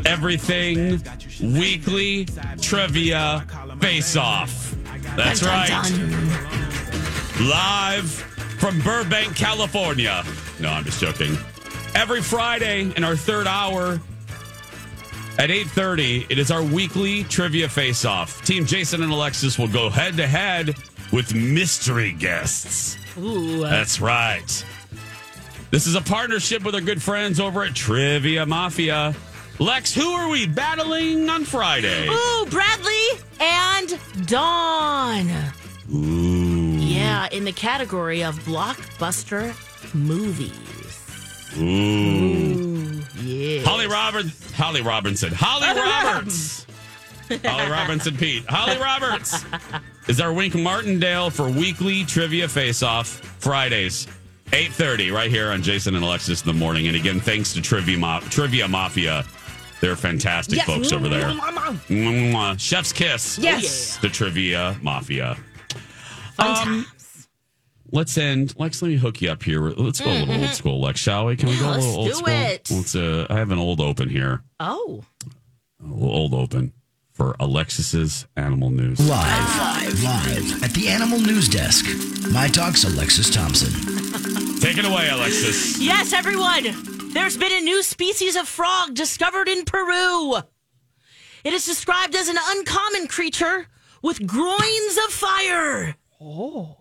[0.05, 1.03] Everything
[1.41, 2.27] Weekly
[2.61, 3.45] Trivia
[3.81, 4.73] Face Off.
[5.17, 5.67] That's right.
[5.67, 7.49] dun, dun.
[7.49, 8.09] Live
[8.57, 10.23] from Burbank, California.
[10.61, 11.38] No, I'm just joking.
[11.95, 14.01] Every Friday in our third hour
[15.37, 18.43] at 8:30, it is our weekly trivia face-off.
[18.43, 20.75] Team Jason and Alexis will go head to head
[21.11, 22.97] with mystery guests.
[23.17, 23.61] Ooh.
[23.61, 24.65] That's right.
[25.71, 29.15] This is a partnership with our good friends over at Trivia Mafia.
[29.59, 32.07] Lex, who are we battling on Friday?
[32.07, 33.05] Ooh, Bradley
[33.39, 35.31] and Dawn.
[35.93, 36.77] Ooh.
[36.79, 39.53] Yeah, in the category of blockbuster
[39.93, 40.51] movies.
[41.57, 43.01] Ooh.
[43.21, 43.61] Yeah.
[43.63, 44.51] Holly Roberts.
[44.53, 45.31] Holly Robinson.
[45.33, 46.65] Holly Roberts.
[47.43, 48.45] Holly Robinson Peete.
[48.47, 49.43] Holly Roberts
[50.07, 53.07] is our Wink Martindale for weekly trivia face off
[53.39, 54.07] Fridays.
[54.47, 56.87] 8.30 right here on Jason and Alexis in the morning.
[56.87, 59.25] And again, thanks to Trivia, Ma- Trivia Mafia.
[59.81, 60.67] They're fantastic Yes.
[60.67, 61.29] folks over there.
[61.89, 62.59] Mwah.
[62.59, 63.39] Chef's kiss.
[63.39, 63.97] Yes.
[63.97, 65.37] The Trivia Mafia.
[66.35, 66.87] Fun Um,
[67.93, 68.53] let's end.
[68.59, 69.61] Lex, let me hook you up here.
[69.69, 71.37] Let's go a little old school, Lex, shall we?
[71.37, 72.27] Can we go a let's little old do school?
[72.27, 72.71] it.
[72.71, 72.95] Let's.
[72.95, 74.41] Uh, I have an old open here.
[74.59, 75.03] Oh.
[75.81, 76.73] A little old open
[77.13, 78.99] for Alexis's animal news.
[78.99, 81.85] Live, live at the Animal News Desk.
[82.31, 83.71] My Talk's Alexis Thompson.
[84.59, 85.79] Take it away, Alexis.
[85.79, 87.11] Yes, everyone.
[87.13, 90.37] There's been a new species of frog discovered in Peru.
[91.43, 93.67] It is described as an uncommon creature
[94.01, 95.95] with groins of fire.
[96.19, 96.77] Oh.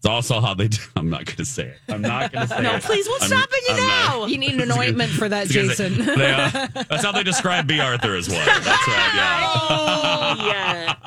[0.00, 0.68] It's also how they.
[0.68, 1.76] Do, I'm not going to say it.
[1.88, 2.72] I'm not going to say No, it.
[2.72, 4.26] No, please, what's I'm- stopping you I'm not- now?
[4.26, 5.98] You need an ointment for that, I say, Jason.
[6.06, 8.44] they, uh, that's how they describe Bea Arthur as well.
[8.46, 9.12] That's right.
[9.14, 9.50] Yeah.
[9.70, 10.94] Oh, yeah.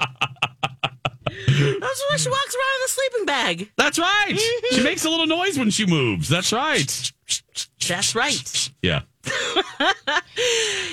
[1.45, 3.71] That's why she walks around in a sleeping bag.
[3.77, 4.39] That's right.
[4.71, 6.29] She makes a little noise when she moves.
[6.29, 7.11] That's right.
[7.87, 8.71] That's right.
[8.81, 9.01] Yeah.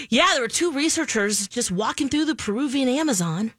[0.09, 3.53] Yeah, there were two researchers just walking through the Peruvian Amazon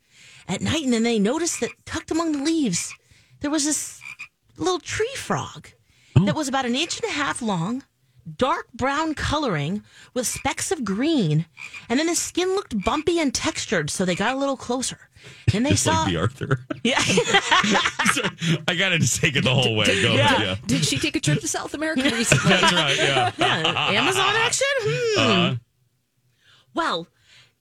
[0.48, 2.94] at night, and then they noticed that tucked among the leaves,
[3.40, 4.01] there was this
[4.62, 5.70] little tree frog
[6.26, 7.84] that was about an inch and a half long,
[8.38, 9.84] dark brown coloring
[10.14, 11.46] with specks of green,
[11.90, 14.98] and then his skin looked bumpy and textured, so they got a little closer.
[15.54, 16.02] And they Just saw.
[16.04, 16.60] like Bea Arthur.
[16.84, 16.96] yeah.
[18.68, 19.86] I got to just take it the whole way.
[19.86, 20.26] Go Yeah.
[20.26, 20.42] ahead.
[20.42, 20.56] Yeah.
[20.68, 22.50] Did she take a trip to South America recently?
[22.50, 22.98] That's right.
[22.98, 23.32] Yeah.
[23.38, 24.68] Yeah, Amazon action?
[24.82, 25.20] Hmm.
[25.20, 25.56] Uh,
[26.74, 27.08] Well,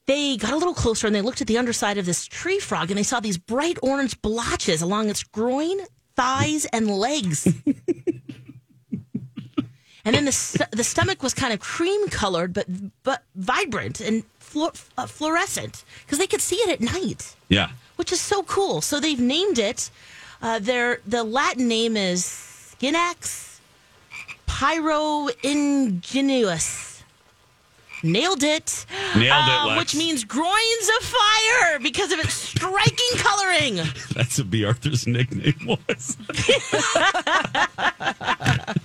[0.07, 2.89] they got a little closer and they looked at the underside of this tree frog
[2.91, 5.79] and they saw these bright orange blotches along its groin,
[6.15, 7.45] thighs, and legs.
[10.05, 12.67] and then the the stomach was kind of cream colored, but
[13.03, 17.69] but vibrant and fluor- uh, fluorescent because they could see it at night, yeah.
[17.95, 18.81] which is so cool.
[18.81, 19.89] So they've named it.
[20.41, 23.59] Uh, their the Latin name is Scinax
[24.47, 26.90] pyroinguinis.
[28.03, 28.85] Nailed it.
[29.15, 29.79] Nailed it, Uh, Lex.
[29.79, 33.75] Which means groins of fire because of its striking coloring.
[34.15, 36.17] That's what Bea Arthur's nickname was.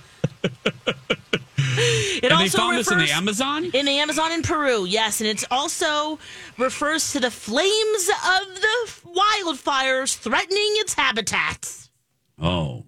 [1.79, 3.65] It and they also found this in the refers- Amazon?
[3.73, 5.21] In the Amazon in Peru, yes.
[5.21, 6.17] And it also
[6.57, 11.89] refers to the flames of the wildfires threatening its habitats.
[12.41, 12.79] Oh.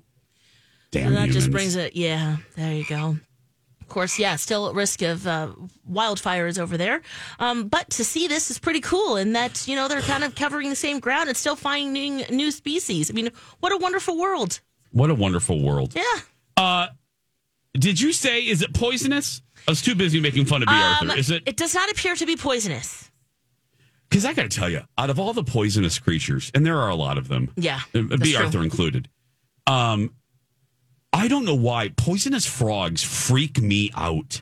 [0.91, 3.17] So Damn that just brings it, yeah, there you go.
[3.89, 5.51] Of course, yeah, still at risk of uh,
[5.91, 7.01] wildfires over there.
[7.39, 10.35] Um, but to see this is pretty cool in that, you know, they're kind of
[10.35, 13.09] covering the same ground and still finding new species.
[13.09, 13.31] I mean,
[13.61, 14.59] what a wonderful world.
[14.91, 15.95] What a wonderful world.
[15.95, 16.03] Yeah.
[16.55, 16.87] Uh,
[17.73, 19.41] did you say, is it poisonous?
[19.67, 21.17] I was too busy making fun of Bea Um, Arthur.
[21.19, 21.41] Is it?
[21.47, 23.09] It does not appear to be poisonous.
[24.07, 26.89] Because I got to tell you, out of all the poisonous creatures, and there are
[26.89, 27.79] a lot of them, Yeah.
[27.95, 28.45] uh, Bea true.
[28.45, 29.09] Arthur included,
[29.65, 30.13] um,
[31.11, 34.41] I don't know why poisonous frogs freak me out.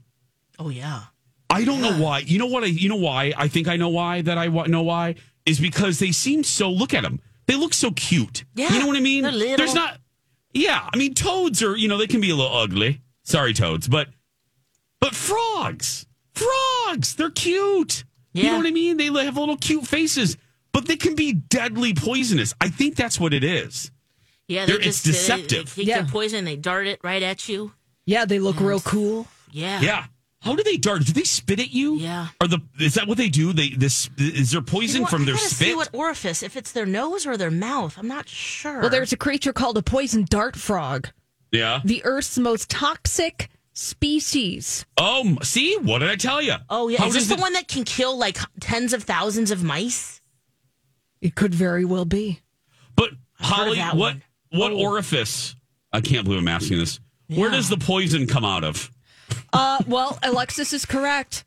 [0.59, 1.03] Oh, yeah.
[1.49, 2.19] I don't know why.
[2.19, 2.63] You know what?
[2.63, 3.33] I, you know why?
[3.37, 4.21] I think I know why.
[4.21, 5.15] That I know why
[5.45, 6.69] is because they seem so.
[6.69, 7.21] Look at them.
[7.45, 8.43] They look so cute.
[8.55, 9.23] Yeah, You know what I mean?
[9.23, 9.97] There's not.
[10.53, 11.75] Yeah, I mean toads are.
[11.75, 13.01] You know they can be a little ugly.
[13.23, 14.09] Sorry, toads, but
[14.99, 16.05] but frogs.
[16.33, 17.15] frogs.
[17.15, 18.03] They're cute.
[18.33, 18.43] Yeah.
[18.43, 18.97] You know what I mean?
[18.97, 20.37] They have little cute faces,
[20.73, 22.53] but they can be deadly poisonous.
[22.59, 23.91] I think that's what it is.
[24.47, 25.75] Yeah, They're- they it's just, uh, they- deceptive.
[25.75, 26.01] They, take Yeah.
[26.01, 27.73] their poison, they dart it right at you.
[28.05, 29.27] Yeah, they look real cool.
[29.51, 29.81] Yeah.
[29.81, 30.05] Yeah.
[30.41, 31.03] How do they dart?
[31.05, 31.97] Do they spit at you?
[31.97, 32.27] Yeah.
[32.39, 33.51] Are the is that what they do?
[33.51, 35.67] They this is there poison Well, from I their gotta spit?
[35.69, 36.41] See what orifice?
[36.43, 38.79] If it's their nose or their mouth, I'm not sure.
[38.81, 41.09] Well, there's a creature called a poison dart frog,
[41.51, 41.81] yeah.
[41.83, 44.85] the Earth's most toxic species.
[44.97, 46.55] Oh, see, what did I tell you?
[46.69, 49.51] Oh yeah, How is this the it- one that can kill like tens of thousands
[49.51, 50.21] of mice?
[51.19, 52.41] It could very well be.
[52.95, 54.23] But I've Holly, what one.
[54.51, 54.77] What Oh.
[54.79, 55.55] orifice?
[55.93, 56.99] I can't believe I'm asking this.
[57.27, 58.89] Where does the poison come out of?
[59.51, 61.43] Uh, well, Alexis is correct.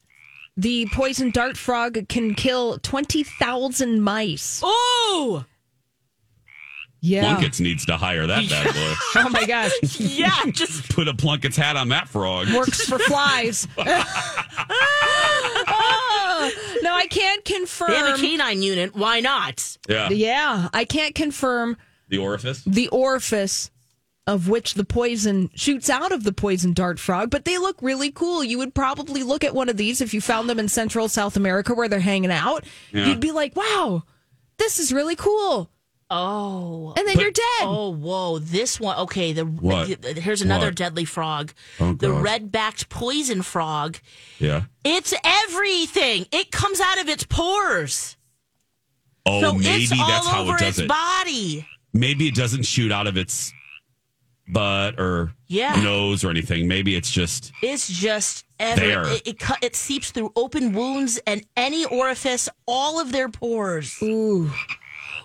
[0.57, 4.61] The poison dart frog can kill 20,000 mice.
[4.63, 5.45] Oh!
[7.03, 7.23] Yeah.
[7.35, 8.95] Plunkett's needs to hire that bad boy.
[9.23, 9.73] Oh my gosh.
[9.99, 12.49] yeah, just Put a Plunkett's hat on that frog.
[12.53, 13.67] Works for flies.
[13.79, 14.67] Ah,
[16.83, 17.91] no, I can't confirm.
[17.91, 18.95] they have a canine unit.
[18.95, 19.79] Why not?
[19.89, 20.11] Yeah.
[20.11, 21.79] Yeah, I can't confirm
[22.11, 22.63] The orifice.
[22.65, 23.71] the orifice
[24.27, 28.11] of which the poison shoots out of the poison dart frog, but they look really
[28.13, 28.45] cool.
[28.45, 31.37] You would probably look at one of these if you found them in Central South
[31.37, 32.65] America where they're hanging out.
[32.93, 33.07] Yeah.
[33.07, 34.05] You'd be like, wow,
[34.59, 35.71] this is really cool.
[36.13, 37.63] Oh, And then you're dead.
[37.63, 38.41] Oh, whoa!
[38.41, 38.99] This one.
[38.99, 39.87] Okay, the What?
[40.19, 40.75] here's another What?
[40.75, 41.53] deadly frog.
[41.79, 43.97] Oh, the red-backed poison frog.
[44.41, 44.65] Yeah.
[44.85, 46.27] It's everything.
[46.33, 48.17] It comes out of its pores.
[49.25, 50.89] Oh, so maybe it's that's all how over it does its it.
[50.89, 51.67] body.
[51.93, 53.53] Maybe it doesn't shoot out of its
[54.49, 55.81] butt or Yeah.
[55.83, 56.67] nose or anything.
[56.69, 59.09] Maybe it's just It's just every, There.
[59.09, 59.59] It, it cut.
[59.63, 63.97] It seeps through open wounds and any orifice, all of their pores.
[64.03, 64.51] Ooh!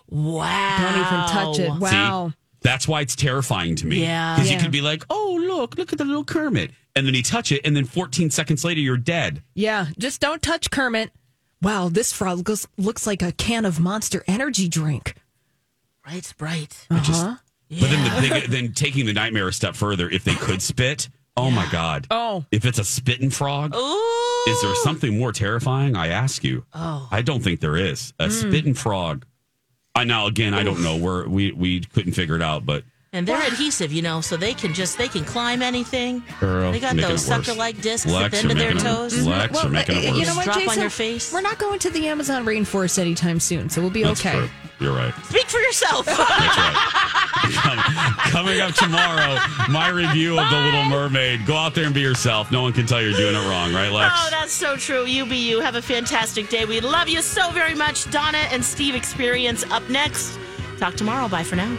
[0.10, 0.78] Wow!
[0.80, 1.80] Don't even touch it.
[1.82, 2.30] Wow.
[2.30, 4.02] See, that's why it's terrifying to me.
[4.02, 4.36] Yeah.
[4.36, 4.58] Because Yeah.
[4.58, 6.72] you could be like, oh, look, look at the little Kermit.
[6.96, 9.44] And then you touch it, and then 14 seconds later, you're dead.
[9.54, 11.12] Yeah, just don't touch Kermit.
[11.62, 15.16] Wow, this frog looks, looks like a can of Monster Energy drink.
[16.06, 16.88] Right, right.
[16.90, 17.36] Uh huh.
[17.70, 21.10] But then, the thing, then taking the nightmare a step further, if they could spit,
[21.36, 22.06] oh my God.
[22.12, 22.46] Oh.
[22.52, 25.96] If it's a spitting frog, is there something more terrifying?
[25.96, 26.64] I ask you.
[26.74, 27.08] Oh.
[27.12, 28.14] I don't think there is.
[28.20, 28.32] A Mm.
[28.32, 29.26] spitting frog.
[29.96, 30.98] I now again, I don't know.
[30.98, 32.84] We're, we we couldn't figure it out, but
[33.14, 36.22] And they're adhesive, you know, so they can just they can climb anything.
[36.40, 39.26] Girl, they got those sucker-like discs Lex, at the end of their making it- toes.
[39.26, 40.20] Lex, you're making it worse.
[40.20, 40.72] You know what, Drop Jason?
[40.74, 41.34] on your face.
[41.34, 44.38] We're not going to the Amazon rainforest anytime soon, so we'll be That's okay.
[44.38, 44.50] true.
[44.80, 45.14] You're right.
[45.26, 46.06] Speak for yourself.
[46.06, 48.16] That's right.
[48.30, 49.38] Coming up tomorrow,
[49.70, 51.46] my review of The Little Mermaid.
[51.46, 52.52] Go out there and be yourself.
[52.52, 54.14] No one can tell you're doing it wrong, right, Lex?
[54.18, 55.06] Oh, that's so true.
[55.06, 55.62] You be you.
[55.62, 56.66] Have a fantastic day.
[56.66, 58.10] We love you so very much.
[58.12, 60.38] Donna and Steve Experience up next.
[60.78, 61.28] Talk tomorrow.
[61.30, 61.78] Bye for now.